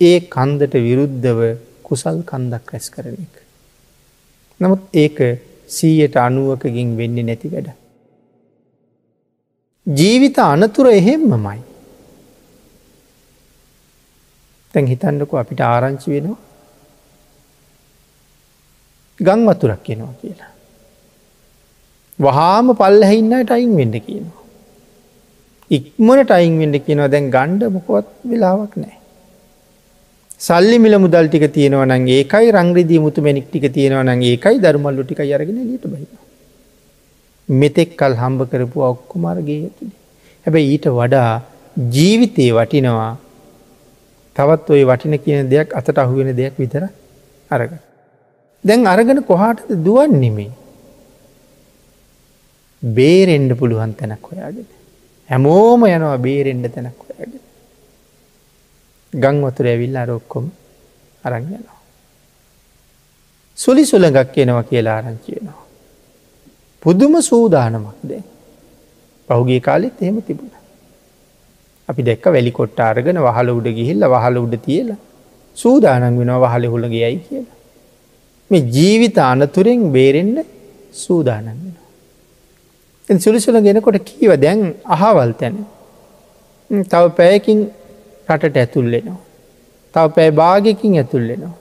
ඒ 0.00 0.16
කන්දට 0.28 0.74
විරුද්ධව 0.78 1.40
කුසල් 1.82 2.18
කන්දක් 2.22 2.66
රැස් 2.72 2.86
කරන 2.90 3.16
එක. 3.18 3.36
නමුත් 4.60 4.82
ඒක 4.94 5.18
සීයට 5.68 6.16
අනුවකගින් 6.18 6.90
වෙන්නේ 6.98 7.24
නැති 7.24 7.48
වැඩ. 7.48 7.81
ජීවිත 9.86 10.38
අනතුර 10.38 10.86
එහෙම්මමයි. 10.90 11.58
තැන් 14.74 14.86
හිතන්නකු 14.86 15.36
අපිට 15.36 15.60
ආරංචි 15.62 16.08
වෙනවා 16.14 16.40
ගං 19.20 19.42
වතුරක් 19.48 19.82
කෙනවා 19.84 20.14
කියලා. 20.20 20.50
වහාම 22.18 22.66
පල්ලහැඉන්නට 22.80 23.50
අයින් 23.50 23.76
වෙන්න 23.76 23.94
කියනවා. 24.00 24.40
ඉක්මනට 25.70 26.30
අයින් 26.30 26.58
වෙන්න 26.60 26.80
කියනවා 26.86 27.12
දැන් 27.14 27.30
ගණ්ඩ 27.36 27.72
මොකොත් 27.76 28.08
වෙලාවක් 28.30 28.74
නෑ. 28.76 28.96
සල්ලි 30.40 30.78
මිල 30.78 30.98
මුදල් 31.04 31.26
ටික 31.28 31.46
තියෙනවනගේ 31.56 32.18
ඒකයි 32.20 32.50
රංග්‍රදී 32.58 33.04
මුතු 33.04 33.22
මැනික් 33.26 33.46
ටික 33.48 33.66
තියෙනවනගේ 33.76 34.34
ඒකයි 34.34 34.62
දරුමල්ලු 34.64 35.04
ටික 35.04 35.20
අරගෙන 35.36 35.58
ලිට 35.70 35.86
බයි. 35.92 36.06
මෙතෙක් 37.60 37.90
කල් 38.00 38.14
හම්බ 38.22 38.40
කරපු 38.50 38.78
ඔක්කුමාරගේ 38.90 39.58
ඇතුළි. 39.66 39.94
හැබැයි 40.46 40.72
ඊට 40.74 40.86
වඩා 40.98 41.32
ජීවිතයේ 41.94 42.52
වටිනවා 42.56 43.12
තවත් 44.36 44.66
ඔය 44.74 44.82
වටින 44.90 45.14
කියන 45.24 45.50
දෙයක් 45.52 45.68
අතට 45.78 45.98
අහුවෙන 46.02 46.30
දෙයක් 46.40 46.54
විතර 46.62 46.84
අරග. 47.50 47.72
දැන් 48.64 48.86
අරගෙන 48.86 49.20
කොහාට 49.30 49.60
දුවන් 49.86 50.14
නෙමේ. 50.22 50.50
බේරෙන්ඩ 52.82 53.52
පුළුවන් 53.60 53.94
තැනක් 53.98 54.24
හොයාගෙන. 54.30 54.68
හැමෝම 55.30 55.82
යනවා 55.86 56.18
බේරෙන්ඩ 56.26 56.66
තැනක් 56.74 56.98
හොයාගෙන. 57.04 57.42
ගං 59.12 59.36
වතුර 59.44 59.66
ඇවිල් 59.66 59.96
අරොක්කොම 59.96 60.46
අරංයනවා. 61.24 61.80
සුලි 63.58 63.84
සුළඟක් 63.90 64.38
එනවා 64.38 64.68
කියලා 64.70 64.96
ආරංචියනවා. 64.98 65.61
පුදුම 66.82 67.14
සූදානමක් 67.22 68.02
දැ. 68.04 68.22
පහුගේ 69.28 69.60
කාලෙත් 69.60 70.02
එහෙම 70.02 70.18
තිබුණ. 70.22 70.52
අපි 71.88 72.02
දෙක්ක 72.02 72.24
වැලි 72.26 72.52
කොට්ට 72.58 72.80
අරගෙන 72.80 73.18
වහල 73.18 73.48
උඩ 73.58 73.68
ගිහිල්ල 73.78 74.08
වහල 74.14 74.36
උඩ 74.44 74.54
තියලා 74.66 75.00
සූදානන් 75.56 76.18
වෙන 76.20 76.32
වහල 76.44 76.64
හුළගයයි 76.66 77.18
කියලා. 77.18 77.56
මේ 78.50 78.64
ජීවිත 78.76 79.18
අනතුරෙන් 79.18 79.84
බේරෙන්ඩ 79.92 80.38
සූදානන් 80.94 81.46
වෙන. 81.48 83.18
සුලිසුල 83.18 83.60
ගෙනකොට 83.60 83.98
කීව 84.04 84.32
දැන් 84.40 84.60
අහවල් 84.96 85.32
තැන. 85.40 85.56
තව 86.84 87.04
පැයකින් 87.18 87.58
රටට 88.28 88.56
ඇතුල්ලෙනවා. 88.56 89.20
තව 89.94 90.06
පැයි 90.16 90.32
භාගකින් 90.32 90.92
ඇතුල්ලෙනවා. 90.96 91.56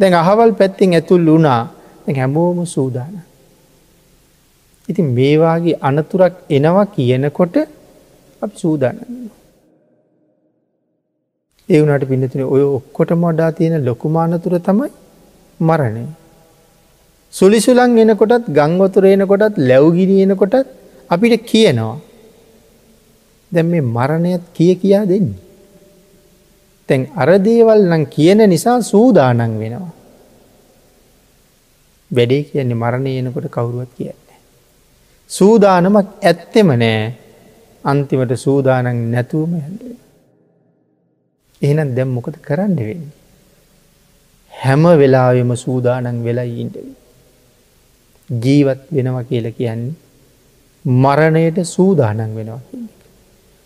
දැන් 0.00 0.14
අහවල් 0.14 0.52
පැත්තිෙන් 0.60 0.94
ඇතුල් 0.94 1.26
වුණා 1.26 1.60
හැමෝම 2.16 2.66
සූදාන. 2.66 3.14
ඉතින් 4.88 5.06
මේවාගේ 5.18 5.80
අනතුරක් 5.80 6.34
එනවා 6.50 6.86
කියනකොට 6.86 7.56
අපි 8.42 8.54
සූදානන්න. 8.56 9.30
ඒ 11.68 11.80
වනට 11.82 12.08
පිනතින 12.08 12.42
ඔය 12.44 12.62
ඔක්කොට 12.68 13.10
මොඩා 13.24 13.50
තියෙන 13.52 13.84
ලොකුමානතුර 13.84 14.54
තමයි 14.60 14.90
මරණය. 15.60 16.04
සුලිසුලන් 17.32 17.98
එනකොටත් 17.98 18.50
ගංවතුරේනකොටත් 18.50 19.60
ලැව්ගිරියෙනකොටත් 19.60 20.66
අපිට 21.10 21.44
කියනවා. 21.44 21.96
දැම් 23.52 23.66
මේ 23.66 23.88
මරණයත් 23.90 24.44
කිය 24.54 24.74
කියා 24.74 25.04
දෙන්නේ. 25.04 25.40
තැන් 26.88 27.02
අරදේවල් 27.16 27.82
නම් 27.90 28.04
කියන 28.06 28.40
නිසා 28.48 28.78
සූදානන් 28.82 29.54
වෙනවා. 29.60 29.92
වැඩේ 32.10 32.42
කියන්නේ 32.42 32.74
මරණය 32.74 33.12
එනකොට 33.18 33.48
කවුරුවත් 33.48 33.92
කියන්නේ. 33.96 34.21
සූදානමක් 35.36 36.08
ඇත්තෙම 36.22 36.70
නෑ 36.82 37.02
අන්තිමට 37.84 38.32
සූදානන් 38.36 38.88
නැතුවම 39.12 39.52
හැඩේ. 39.60 39.96
එහෙනම් 41.62 41.90
දැම් 41.96 42.10
මොකද 42.16 42.36
කරන්න 42.46 42.76
වෙන්න. 42.88 43.04
හැම 44.52 44.82
වෙලාවෙම 45.00 45.52
සූදානන් 45.56 46.18
වෙලා 46.26 46.48
ඉන්ටව. 46.62 46.88
ජීවත් 48.30 48.82
වෙනවා 48.94 49.24
කියල 49.24 49.46
කියන්නේ 49.58 49.94
මරණයට 50.84 51.58
සූදානන් 51.66 52.22
වෙනවා. 52.36 52.60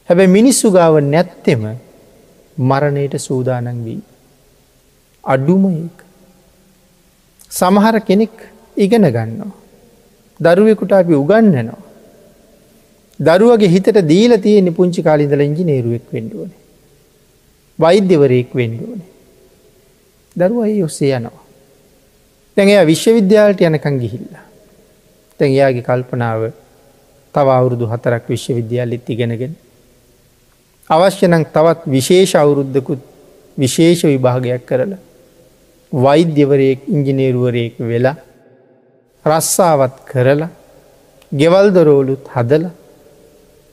හැබැ 0.09 0.29
මිනිස්සු 0.39 0.71
ගාව 0.71 0.95
නැත්තෙම 1.15 1.63
මරණයට 2.59 3.15
සූදානන් 3.19 3.79
වී. 3.85 4.01
අඩුම 5.25 5.65
ඒක. 5.73 5.99
සමහර 7.51 7.97
කෙනෙක් 8.01 8.37
ඉගෙන 8.77 9.07
ගන්නවා. 9.17 9.66
දරුවෙකුට 10.41 10.93
අපි 10.93 11.15
උගන්නනවා. 11.15 11.83
දරුවගේ 13.21 13.69
හිතට 13.69 13.99
දීල 14.03 14.39
තියෙන 14.39 14.75
පුංචි 14.75 15.03
කාලින්දල 15.03 15.41
ඉංජිනේරුවෙක් 15.41 16.07
වෙන්ඩුවන. 16.13 16.51
වෛද්‍යවරයෙක් 17.79 18.51
වෙන්ඩුවන. 18.55 19.01
දරුව 20.37 20.65
ඒ 20.65 20.83
ඔස්සේ 20.85 21.13
යනවා. 21.13 21.45
තැන් 22.57 22.69
එයා 22.69 22.87
විශ්වවිද්‍යාලට 22.87 23.61
යනකං 23.61 23.99
ගිහිල්ලා. 23.99 24.45
තැන් 25.41 25.51
එයාගේ 25.51 25.83
කල්පනාව 25.83 26.41
තව 27.35 27.49
අවුරුදු 27.51 27.87
හතරක් 27.87 28.29
විශ්වවිද්‍යාලෙත් 28.29 29.09
ඉගෙනගෙන 29.09 29.55
අවශ්‍යනං 30.91 31.45
තවත් 31.47 31.81
විශේෂ 31.87 32.33
අවුරුද්ධකුත් 32.35 33.03
විශේෂ 33.59 34.05
විභාගයක් 34.05 34.63
කරලා 34.69 35.01
වෛද්‍යවරයෙක් 35.93 36.81
ඉංජිනේරුවරයෙක් 36.89 37.75
වෙලා 37.81 38.17
රස්සාවත් 39.27 39.95
කරලා 40.11 40.51
ගෙවල් 41.33 41.69
දොරෝලුත් 41.77 42.25
හදල 42.35 42.67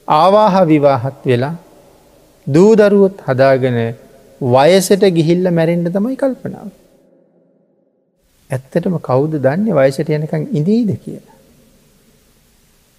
ආවාහ 0.07 0.55
විවාහත් 0.65 1.19
වෙලා 1.23 1.55
දූදරුවොත් 2.47 3.17
හදාගෙන 3.27 3.77
වයසට 4.41 5.03
ගිහිල්ල 5.17 5.45
මැරෙන්ඩ 5.51 5.87
තමයි 5.89 6.15
කල්පනාව. 6.15 6.69
ඇත්තටම 8.49 8.95
කෞුද 9.01 9.33
දන්න 9.37 9.69
වයසට 9.73 10.09
යනකං 10.09 10.43
ඉදීද 10.51 10.89
කියලා. 10.97 11.37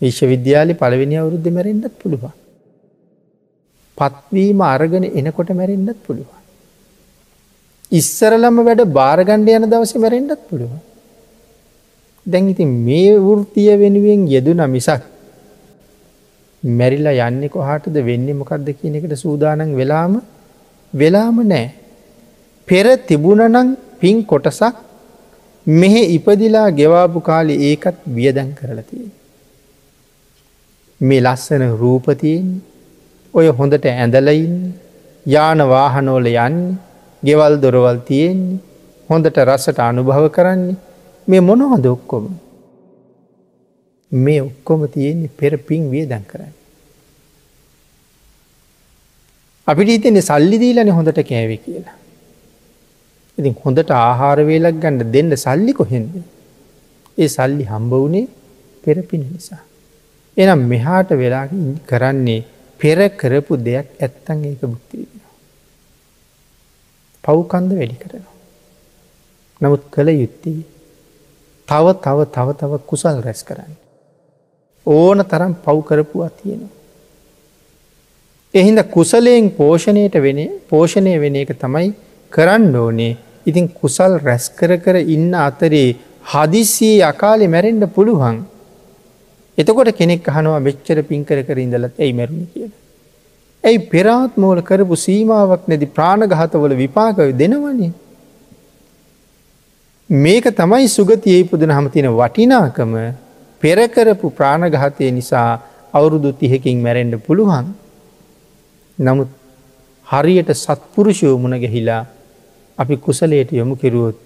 විශ්ව 0.00 0.28
විද්‍යාලි 0.28 0.74
පළවෙනි 0.74 1.16
අවුරුද්ධ 1.16 1.50
මැරෙන්ඩත් 1.50 1.94
පුළුවන්. 2.00 2.32
පත්වීම 3.98 4.60
අරගෙන 4.64 5.04
එනකොට 5.12 5.50
මැරෙන්ඩත් 5.52 6.00
පුළුවන්. 6.06 6.40
ඉස්සරලම 7.92 8.56
වැඩ 8.68 8.82
භාරගණ්ඩ 8.98 9.54
යන 9.58 9.70
දවස 9.70 9.94
මැරෙන්ඩත් 9.96 10.42
පුළුවන්. 10.48 10.82
දැන් 12.26 12.48
ඉතින් 12.50 12.70
මේ 12.86 13.12
වෘතිය 13.18 13.70
වෙනුවෙන් 13.80 14.20
යෙදුන 14.26 14.60
මිසක් 14.70 15.02
මැරිලා 16.62 17.28
යන්නේ 17.28 17.48
කොහටද 17.48 17.96
වෙන්නේ? 18.08 18.34
මොකක්ද 18.34 18.68
කියන 18.72 18.94
එකට 18.98 19.14
සූදානන් 19.16 19.76
වෙලාම? 19.76 20.14
වෙලාම 20.92 21.36
නෑ. 21.44 21.66
පෙර 22.68 22.86
තිබුණනං 23.08 23.76
පින් 24.00 24.24
කොටසක් 24.24 24.76
මෙහෙ 25.66 26.02
ඉපදිලා 26.16 26.68
ගෙවාපු 26.70 27.20
කාලි 27.20 27.54
ඒකත් 27.68 27.98
වියදැන් 28.16 28.50
කරලතිය. 28.54 29.04
මේ 31.00 31.20
ලස්සන 31.20 31.64
රූපතියෙන් 31.82 32.48
ඔය 33.34 33.46
හොඳට 33.58 33.86
ඇඳලයින් 33.86 34.56
යාන 35.26 35.60
වාහනෝල 35.68 36.26
යන්න. 36.26 36.58
ගෙවල් 37.22 37.54
දොරවල් 37.62 37.98
තියෙන්නේ. 38.08 38.60
හොඳට 39.10 39.38
රසට 39.48 39.78
අනුභව 39.80 40.26
කරන්නේ. 40.30 40.76
මේ 41.28 41.40
මොනවද 41.40 41.86
ඔක්කොම. 41.86 42.24
මේ 44.12 44.40
ඔක්කොම 44.42 44.80
තියෙන්නේ 44.94 45.34
පෙර 45.38 45.52
පින් 45.58 45.90
විය 45.90 46.04
දැන් 46.06 46.24
කරන්න. 46.24 46.54
අපිට 49.66 49.88
හිතෙන්නේ 49.88 50.28
සල්ලි 50.30 50.56
දීලන 50.62 50.90
හොඳට 50.98 51.20
කෑවේ 51.30 51.60
කියලා. 51.66 51.96
ඉතින් 53.38 53.54
හොඳට 53.64 53.90
ආහාර 53.98 54.38
වේලක් 54.50 54.80
ගන්න 54.82 55.12
දෙන්න 55.14 55.36
සල්ලි 55.36 55.72
කොහෙන්ද. 55.72 56.14
ඒ 57.18 57.28
සල්ලි 57.28 57.64
හම්බ 57.64 57.92
වනේ 58.04 58.26
පෙරපින 58.84 59.24
නිසා. 59.32 59.62
එනම් 60.36 60.62
මෙහාට 60.72 61.10
වෙලා 61.22 61.46
කරන්නේ 61.90 62.40
පෙර 62.80 62.98
කරපු 63.20 63.52
දෙයක් 63.66 63.88
ඇත්තන් 63.98 64.44
ඒක 64.44 64.62
බුක්තිවිෙන. 64.64 65.24
පව්කන්ද 67.24 67.70
වැඩි 67.78 67.96
කරනවා. 68.02 68.34
නමුත් 69.60 69.82
කළ 69.90 70.08
යුත්තේ 70.14 70.73
තව 71.68 71.86
තව 72.04 72.18
තව 72.26 72.48
තව 72.60 72.72
කුසල් 72.86 73.20
රැස් 73.26 73.42
කරන්න. 73.42 73.74
ඕන 74.86 75.18
තරම් 75.24 75.52
පව් 75.64 75.76
කරපුවා 75.82 76.30
තියෙනවා. 76.32 76.72
එහින්ද 78.54 78.80
කුසලයෙන් 78.90 79.50
පෝෂණයට 79.50 80.16
වෙන 80.22 80.40
පෝෂණය 80.68 81.14
වෙන 81.20 81.36
එක 81.36 81.52
තමයි 81.58 81.88
කරන්න 82.32 82.76
ඕනේ 82.76 83.12
ඉතින් 83.46 83.66
කුසල් 83.70 84.12
රැස් 84.18 84.44
කර 84.58 84.72
කර 84.78 84.96
ඉන්න 85.06 85.32
අතරේ 85.40 85.88
හදිසියේ 86.24 87.02
අකාලෙ 87.02 87.46
මැරෙන්ඩ 87.48 87.86
පුළුවන්. 87.96 88.36
එතකොට 89.58 89.90
කෙනෙක් 89.96 90.28
අහනවා 90.30 90.60
මෙච්චර 90.60 90.98
පින්කර 91.02 91.38
කර 91.42 91.58
ඉඳලත් 91.58 91.98
ඇයි 91.98 92.14
මැරුණ 92.20 92.46
කියන. 92.52 92.72
ඇයි 93.64 93.84
පෙරාත්මෝල 93.92 94.60
කරපු 94.62 94.96
සීමාවක් 95.06 95.68
නැති 95.68 95.86
ප්‍රාණගහතවල 95.88 96.74
විපාකව 96.82 97.28
දෙනවනේ. 97.42 97.92
මේක 100.10 100.44
තමයි 100.46 100.88
සුගතියේ 100.88 101.44
පුදන 101.44 101.70
හමතින 101.70 102.06
වටිනාකම 102.10 102.92
පෙරකරපු 103.62 104.30
ප්‍රාණගහතය 104.30 105.10
නිසා 105.10 105.60
අවුරුදු 105.92 106.32
තිහෙකින් 106.32 106.78
මැරෙන්ඩ 106.78 107.16
පුළුවන්. 107.18 107.74
නමුත් 108.98 109.28
හරියට 110.06 110.50
සත්පුරුෂයෝ 110.54 111.38
මුණ 111.38 111.56
ගැහිලා 111.56 112.04
අපි 112.78 112.96
කුසලයට 112.96 113.52
යොමු 113.52 113.76
කෙරුවොත් 113.76 114.16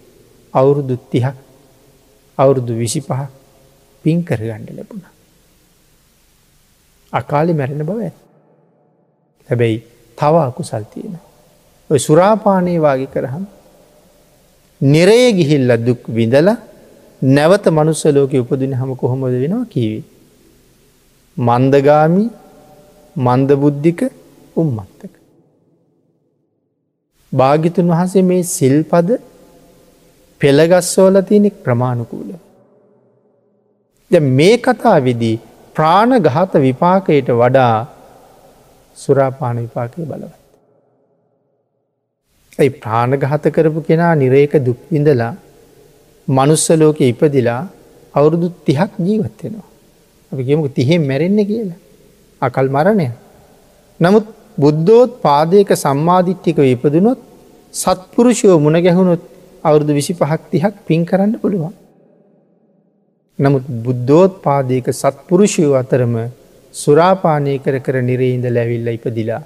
අවුරුදු 0.55 0.97
තිහක් 1.11 1.37
අවුරුදු 2.39 2.75
විසි 2.75 3.01
පහ 3.01 3.31
පින් 4.05 4.25
කරගණ්ඩ 4.25 4.75
ලැබුණ. 4.75 5.05
අකාලි 7.13 7.55
මැරෙන 7.55 7.87
බව 7.87 8.01
ඇ. 8.01 8.13
හැබැයි 9.49 9.79
තවා 10.19 10.51
කුසල් 10.51 10.85
තියෙන. 10.85 11.15
ඔය 11.91 11.99
සුරාපානය 11.99 12.75
වගේ 12.79 13.07
කරහම්. 13.07 13.47
නිරය 14.81 15.33
ගිහිල්ල 15.33 15.71
දුක් 15.79 16.01
විඳල 16.09 16.49
නැවත 17.23 17.65
මනුස්ස 17.69 18.05
ලෝක 18.07 18.33
උපදින 18.33 18.73
හම 18.75 18.91
කොහොමද 18.95 19.25
වෙනවා 19.35 19.65
කීවි. 19.65 20.01
මන්දගාමි 21.37 22.25
මන්දබුද්ධික 23.17 24.01
උම්මත්තක. 24.57 25.13
භාගිතුන් 27.33 27.89
වහන්සේ 27.89 28.23
මේ 28.23 28.43
සිල්පද 28.47 29.09
පෙළගස්සෝල 30.41 31.17
තියෙනෙක් 31.23 31.57
ප්‍රමාණුකූල. 31.65 32.31
ද 34.11 34.15
මේ 34.39 34.57
කතා 34.59 34.99
විදී 35.01 35.37
ප්‍රාණ 35.77 36.13
ගහත 36.19 36.53
විපාකයට 36.67 37.29
වඩා 37.41 37.77
සුරාපාන 38.97 39.57
විපාකය 39.57 40.01
බලවත්. 40.03 40.48
ඇයි 42.59 42.71
ප්‍රාණගහත 42.83 43.45
කරපු 43.57 43.81
කෙනා 43.89 44.15
නිරේක 44.15 44.55
දුක්විඳලා 44.67 45.33
මනුස්සලෝක 46.29 46.99
ඉපදිලා 47.13 47.63
අවුරුදු 48.15 48.47
තිහක් 48.67 48.93
ජීවත්වෙනවා. 48.99 49.69
අපි 50.33 50.43
කියමුක 50.45 50.69
තිහෙම 50.75 51.03
මැරෙන්න 51.11 51.41
කියලා. 51.51 51.79
අකල් 52.43 52.69
මරණය. 52.69 53.09
නමුත් 54.01 54.27
බුද්ධෝත් 54.59 55.11
පාදයක 55.23 55.71
සම්මාධිට්ටික 55.77 56.59
ඉපදනොත් 56.67 57.21
සත්පුරුෂයෝ 57.75 58.59
මුණ 58.59 58.79
ගැහුණොත් 58.87 59.23
අවුරුදු 59.65 59.93
විසි 59.93 60.13
පහක් 60.15 60.43
තිහක් 60.53 60.75
පින් 60.87 61.05
කරන්න 61.05 61.35
පුළුවන්. 61.43 61.75
නමුත් 63.39 63.65
බුද්ධෝත් 63.87 64.33
පාදයක 64.43 64.87
සත්පුරුෂයෝ 64.93 65.75
අතරම 65.83 66.15
සුරාපානය 66.75 67.55
කර 67.65 67.77
කර 67.87 67.97
නිරේඉඳ 68.03 68.47
ලැවිල්ල 68.49 68.89
ඉපදිලා. 68.89 69.43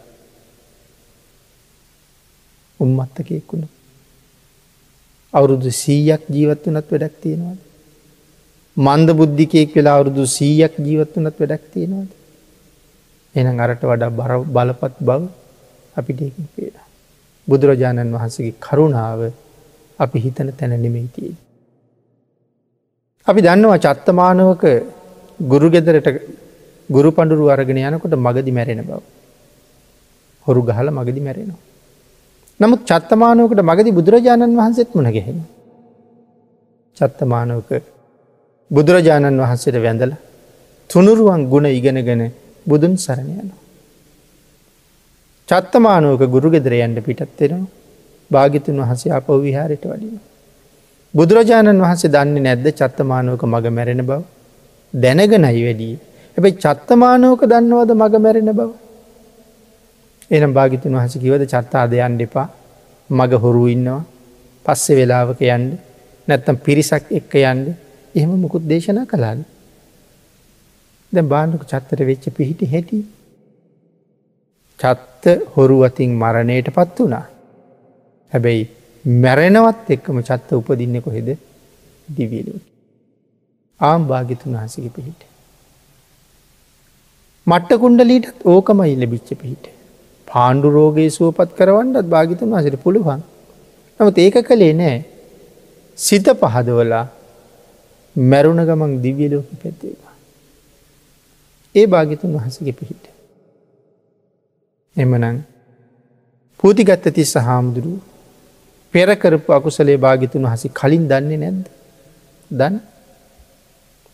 උම්මත්තකෙක්කුණ. 2.84 3.64
අවුරුදු 5.34 5.70
සීයක් 5.82 6.22
ජීවත් 6.34 6.64
වනත් 6.66 6.88
වැඩක් 6.92 7.14
තියෙනවාද. 7.22 7.60
මන්ද 8.76 9.08
බුද්ධිකයෙක් 9.20 9.70
වෙලා 9.76 9.94
අවුරුදු 9.98 10.24
සීයක් 10.36 10.74
ජීවත් 10.86 11.12
වනත් 11.16 11.36
වැඩක් 11.40 11.64
තියෙනවාද. 11.74 12.10
එන 13.34 13.60
අරට 13.60 13.82
වඩා 13.90 14.10
බර 14.18 14.32
බලපත් 14.56 14.94
බව 15.00 15.22
අපිට 15.96 16.20
ඒකින් 16.20 16.48
පේලා. 16.56 16.86
බුදුරජාණන් 17.48 18.14
වහන්සගේ 18.16 18.54
කරුණාව 18.60 19.20
අපි 19.98 20.18
හිතන 20.24 20.48
තැන 20.58 20.74
නෙමෙයිතියි. 20.84 21.34
අපි 23.26 23.40
දන්නවා 23.46 23.82
චත්තමානවක 23.86 24.64
ගුරු 25.52 25.68
ගෙදරට 25.74 26.08
ගුරු 26.90 27.10
පඩුරු 27.16 27.44
අරගෙන 27.54 27.78
යනකොට 27.80 28.14
මගදි 28.26 28.52
මැරෙන 28.52 28.82
බව. 28.88 29.00
හොරු 30.46 30.60
ගහල 30.68 30.88
මගදි 30.98 31.20
මැරෙනවා. 31.26 31.71
නමුත් 32.62 32.82
චත්තමානවකට 32.84 33.62
මගදි 33.62 33.90
බුදුරජාණන් 33.92 34.58
වහන්සේත් 34.58 34.90
මුණ 34.96 35.08
ගැහෙන. 35.10 35.40
චත්තමානවක 36.96 37.70
බුදුරජාණන් 38.70 39.42
වහන්සේට 39.42 39.78
වැඳල 39.78 40.12
තුනුරුවන් 40.90 41.42
ගුණ 41.48 41.66
ඉගෙනගෙන 41.70 42.22
බුදුන් 42.66 42.94
සරණ 42.96 43.30
යනවා. 43.34 43.60
චත්තමානුවක 45.48 46.22
ගුරු 46.26 46.48
ගෙදර 46.50 46.72
යන්ට 46.76 46.98
පිටත්වෙනවා 47.00 47.70
භාගිතුන් 48.30 48.78
වහසේ 48.82 49.12
අප 49.12 49.28
විහාරයට 49.38 49.84
වඩින. 49.84 50.20
බුදුරජාණන් 51.14 51.82
වහන්සේ 51.84 52.10
දන්නේ 52.10 52.44
නැද්ද 52.46 52.66
චත්තමානුවක 52.72 53.42
මඟ 53.44 53.68
මැරෙන 53.70 54.02
බව 54.02 54.20
දැනගනයි 54.94 55.62
වැඩී. 55.66 55.94
හැබැයි 56.36 56.60
චත්තමානුවක 56.64 57.42
දන්නවද 57.44 57.90
මඟ 57.92 58.16
මැරෙන 58.18 58.50
බව. 58.52 58.70
එනම් 60.32 60.52
භාගිතුන් 60.52 60.96
වහස 60.96 61.14
කිවද 61.22 61.42
චත්තා 61.44 61.84
දෙයන් 61.86 62.14
දෙපා 62.18 62.48
මග 63.10 63.32
හොරු 63.36 63.64
ඉන්නවා 63.68 64.02
පස්සෙ 64.66 64.92
වෙලාවක 64.98 65.40
යන්ඩ 65.46 65.72
නැත්තම් 66.28 66.56
පිරිසක් 66.58 67.10
එක්ක 67.10 67.32
යන්ඩ 67.42 67.66
එහෙම 68.14 68.30
මුකුත් 68.36 68.64
දේශනා 68.64 69.06
කලාන්න. 69.06 69.40
දැ 71.12 71.24
බාණ්ඩක 71.24 71.64
චත්තර 71.64 72.00
වෙච්ච 72.04 72.24
පිහිටි 72.30 72.66
හැටි. 72.66 72.98
චත්ත 74.80 75.24
හොරු 75.54 75.76
අතින් 75.82 76.10
මරණයට 76.14 76.68
පත් 76.70 76.96
වනා. 77.00 77.26
හැබැයි 78.32 78.64
මැරෙනවත් 79.04 79.90
එක්කම 79.90 80.22
චත්ත 80.22 80.48
උපදින්න 80.52 81.02
කොහෙද 81.02 81.28
දිවියලු. 82.08 82.54
ආම් 83.80 84.02
භාගිතුන් 84.06 84.56
වහසක 84.56 84.88
පිහිට. 84.96 85.20
මට්ට 87.46 87.80
කුණ්ඩලීටත් 87.80 88.46
ඕකමයි 88.46 88.96
ලැබිච්ච 88.96 89.30
පිහිට. 89.36 89.64
පාණ්ඩු 90.32 90.68
රෝගයේ 90.70 91.10
සුවපත් 91.10 91.50
කරවන්නත් 91.56 92.06
භාගිතුන් 92.06 92.50
වහසට 92.50 92.76
පුළුවන්. 92.78 93.20
නමුත් 94.00 94.18
ඒක 94.18 94.36
කළේ 94.42 94.72
නෑ 94.74 94.98
සිත 95.98 96.26
පහදවලා 96.34 97.06
මැරුණ 98.16 98.62
ගමන් 98.62 98.92
දිවියලෝක 99.02 99.48
පැත්තේවා. 99.54 100.14
ඒ 101.74 101.86
භාගිතුන් 101.86 102.30
වහසගේ 102.34 102.72
පිහිට. 102.72 103.04
එමනං 104.96 105.38
පූතිගත්ත 106.60 107.06
තිස්ස 107.10 107.34
හාමුදුරුව 107.40 108.00
පෙරකරපු 108.94 109.52
අකුසලේ 109.52 109.98
භාගිතුන් 109.98 110.44
වහසි 110.44 110.68
කලින් 110.70 111.04
දන්නේ 111.08 111.38
නැද්ද. 111.38 111.66
දන් 112.50 112.74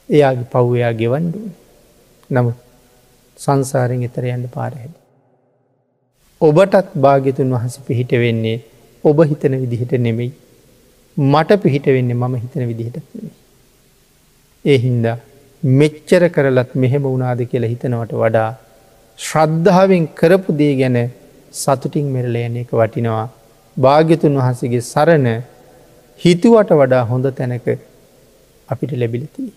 එයාගේ 0.09 0.47
පව්වයා 0.47 0.93
ගෙවන්ඩුව. 0.95 1.45
නමුත් 2.31 2.59
සංසාරෙන් 3.39 4.03
එතර 4.03 4.25
යන්න 4.27 4.49
පාරහැද. 4.51 4.95
ඔබටත් 6.41 6.91
භාගිතුන් 6.97 7.49
වහස 7.53 7.77
පිහිට 7.87 8.13
වෙන්නේ 8.23 8.59
ඔබ 9.05 9.19
හිතන 9.31 9.55
විදිහට 9.63 9.93
නෙමෙයි. 9.99 10.31
මට 11.17 11.57
පිහිට 11.63 11.87
වෙන්නේ 11.87 12.17
මම 12.17 12.35
හිතන 12.37 12.63
විදිහට 12.69 12.97
නෙමෙයි. 13.15 13.37
ඒ 14.65 14.79
හින්දා 14.79 15.17
මෙච්චර 15.63 16.23
කරලත් 16.29 16.71
මෙහෙම 16.75 17.03
වුණාද 17.05 17.41
කියලා 17.45 17.71
හිතනවට 17.73 18.13
වඩා 18.15 18.51
ශ්‍රද්ධාවෙන් 19.19 20.05
කරපු 20.15 20.55
දේ 20.61 20.75
ගැන 20.81 20.99
සතුටින් 21.53 22.07
මෙරලයන 22.17 22.59
එක 22.63 22.71
වටිනවා 22.73 23.25
භාග්‍යතුන් 23.77 24.39
වහන්සේගේ 24.41 24.83
සරණ 24.83 25.27
හිතුවට 26.21 26.71
වඩා 26.81 27.03
හොඳ 27.05 27.27
තැනක 27.39 27.67
අපිට 28.69 28.93
ලැබිලතිී. 29.01 29.53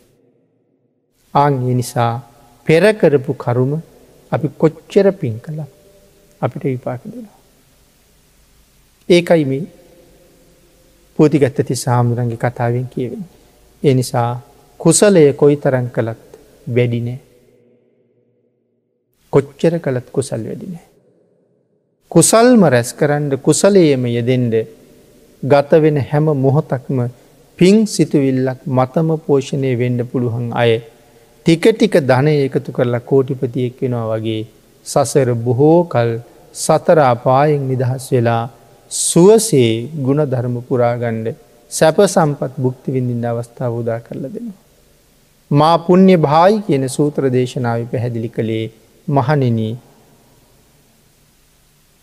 ආංගේ 1.34 1.76
නිසා 1.76 2.14
පෙරකරපු 2.66 3.34
කරුම 3.36 3.72
අපි 4.32 4.48
කොච්චර 4.58 5.08
පින් 5.22 5.38
කළ 5.46 5.62
අපිට 6.42 6.64
විපාක 6.66 7.02
දෙනවා. 7.06 7.40
ඒකයි 9.10 9.46
මේ 9.46 9.64
පූතිගත්තති 11.20 11.76
සාමුදුරන්ගේ 11.78 12.38
කතාවෙන් 12.40 12.88
කියවෙන. 12.88 13.26
ඒ 13.84 13.94
නිසා 13.94 14.30
කුසලය 14.80 15.26
කොයි 15.34 15.58
තරන් 15.58 15.90
කළත් 15.90 16.22
වැඩිනෑ. 16.68 17.20
කොච්චර 19.34 19.74
කළත් 19.80 20.08
කුසල් 20.12 20.44
වැඩිනෑ. 20.44 20.86
කුසල්ම 22.12 22.64
රැස් 22.68 22.90
කරන්න 22.94 23.34
කුසලයම 23.40 24.06
යෙදෙන්ඩ 24.08 24.56
ගත 25.44 25.82
වෙන 25.84 25.98
හැම 26.04 26.26
මොහොතක්ම 26.38 26.98
පින් 27.60 27.78
සිතුවිල්ලක් 27.88 28.60
මතම 28.70 29.10
පෝෂණය 29.26 29.72
වෙන්න 29.76 30.00
පුළුවන් 30.06 30.48
අය 30.54 30.72
ටික 31.46 31.64
ටික 31.70 31.96
ධනය 32.04 32.34
එකතු 32.40 32.72
කරලා 32.72 33.02
කෝටිපතියෙක් 33.02 33.80
වෙනවා 33.82 34.10
වගේ 34.12 34.42
සසර 34.86 35.30
බොහෝ 35.38 35.80
කල් 35.86 36.12
සතරාපායෙන් 36.54 37.64
නිදහස් 37.68 38.06
වෙලා 38.12 38.44
සුවසේ 38.92 39.72
ගුණ 40.06 40.24
ධර්ම 40.26 40.56
පුරාගණ්ඩ 40.62 41.28
සැප 41.72 41.98
සම්පත් 42.06 42.54
බුක්ති 42.58 42.94
විඳින්න 42.96 43.26
අවස්ථාව 43.26 43.74
උදා 43.76 44.00
කරල 44.00 44.26
දෙනවා. 44.26 44.60
මා 45.52 45.76
පුුණ්‍ය 45.78 46.16
භායි 46.18 46.60
කියන 46.68 46.86
සූත්‍ර 46.90 47.24
දේශනාව 47.30 47.86
පැහැදිලි 47.86 48.30
කළේ 48.30 48.66
මහනෙනී 49.08 49.74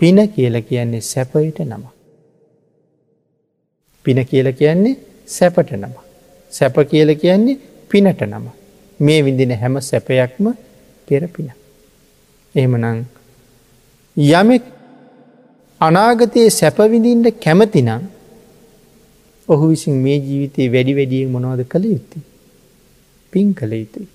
පින 0.00 0.18
කියල 0.28 0.56
කියන්නේ 0.62 1.00
සැපයට 1.02 1.58
නම. 1.60 1.84
පින 4.04 4.20
කියල 4.26 4.48
කියන්නේ 4.52 4.96
සැපට 5.28 5.70
නම. 5.72 5.94
සැප 6.52 6.76
කියල 6.90 7.14
කියන්නේ 7.16 7.60
පිනට 7.90 8.20
නම. 8.22 8.48
මේ 9.00 9.20
විඳින 9.24 9.52
හැම 9.52 9.80
සැපයක්ම 9.82 10.46
පෙර 11.08 11.22
පින. 11.28 11.48
එහෙමනං 12.54 13.06
යමෙක් 14.18 14.64
අනාගතයේ 15.80 16.50
සැපවිඳින්ට 16.50 17.40
කැමතිනම් 17.40 18.02
ඔහු 19.48 19.68
විසින් 19.70 19.94
මේ 19.96 20.18
ජීවිතයේ 20.18 20.72
වැඩි 20.72 20.96
වැඩිය 20.96 21.26
මොනවද 21.26 21.62
කළ 21.64 21.84
යුත්තේ. 21.84 22.22
පින් 23.32 23.54
කළ 23.54 23.72
යුතුයි. 23.72 24.08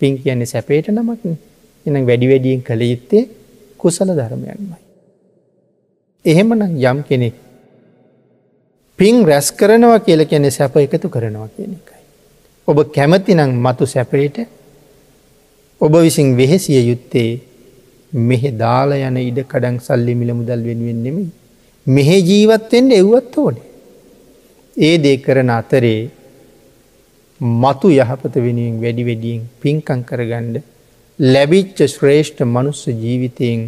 පින් 0.00 0.18
කියන්නේ 0.18 0.46
සැපේට 0.46 0.88
නමක්න 0.88 1.36
එනම් 1.86 2.06
වැඩි 2.06 2.30
වැඩියෙන් 2.30 2.62
කළ 2.62 2.82
යුත්තේ 2.82 3.22
කුසල 3.78 4.10
ධර්මයන්මයි. 4.10 4.80
එහෙමන 6.24 6.62
යම් 6.82 6.98
කෙනෙක් 7.08 7.34
පින් 8.98 9.24
රැස් 9.24 9.52
කරනවා 9.52 10.00
කියල 10.00 10.26
කැනෙ 10.26 10.50
සැප 10.50 10.76
එකතු 10.76 11.08
කරනවා 11.08 11.48
කියන 11.48 11.72
එකයි. 11.72 12.02
ඔබ 12.68 12.78
කැමතිනං 12.92 13.50
මතු 13.56 13.86
සැපයට 13.86 14.36
ඔබ 15.80 15.92
විසින් 16.02 16.36
වෙහෙසිය 16.36 16.80
යුත්තේ 16.90 17.53
මෙහෙ 18.14 18.50
දාලා 18.56 19.06
යන 19.08 19.16
ඉඩ 19.20 19.38
කඩන් 19.44 19.78
සල්ලි 19.78 20.14
මිල 20.14 20.32
මුදල් 20.32 20.60
වෙනුවෙන් 20.62 21.00
නෙමයි. 21.02 21.28
මෙහෙ 21.86 22.18
ජීවත්තෙන්ට 22.20 22.92
එව්වත් 22.92 23.34
ඕනේ. 23.36 23.70
ඒ 24.76 24.96
දේ 24.98 25.16
කරන 25.18 25.50
අතරේ 25.50 26.10
මතු 27.40 27.88
යහපත 27.92 28.34
වෙනුවෙන් 28.38 28.76
වැඩි 28.80 29.04
වැඩියෙන් 29.04 29.42
පින්කං 29.60 30.00
කරගණ්ඩ 30.02 30.62
ලැබිච්ච 31.18 31.78
ශ්‍රේෂ්ඨ 31.86 32.42
මනුස්ස 32.46 32.82
ජීවිතයෙන් 32.96 33.60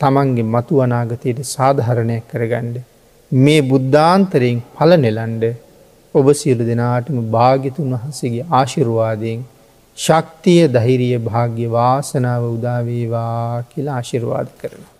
තමන්ගේ 0.00 0.46
මතු 0.46 0.80
අනාගතයට 0.80 1.38
සාධහරණයක් 1.46 2.24
කරගණ්ඩ 2.32 2.76
මේ 3.32 3.60
බුද්ධාන්තරයෙන් 3.62 4.58
පල 4.74 4.92
නෙලන්ඩ 4.96 5.44
ඔබ 6.14 6.26
සියලු 6.32 6.64
දෙනාටම 6.64 7.18
භාගිතුන් 7.30 7.94
වහන්සේගේ 7.94 8.48
ආශිරවාදයෙන් 8.52 9.40
ශක්තිය 9.98 10.60
දහිරිය 10.68 11.18
භාග්‍ය 11.20 11.66
වාසනාව 11.70 12.44
උදාවේවා 12.50 13.64
කියලා 13.70 13.96
ආශිරවාද 13.96 14.54
කරනවා. 14.60 14.97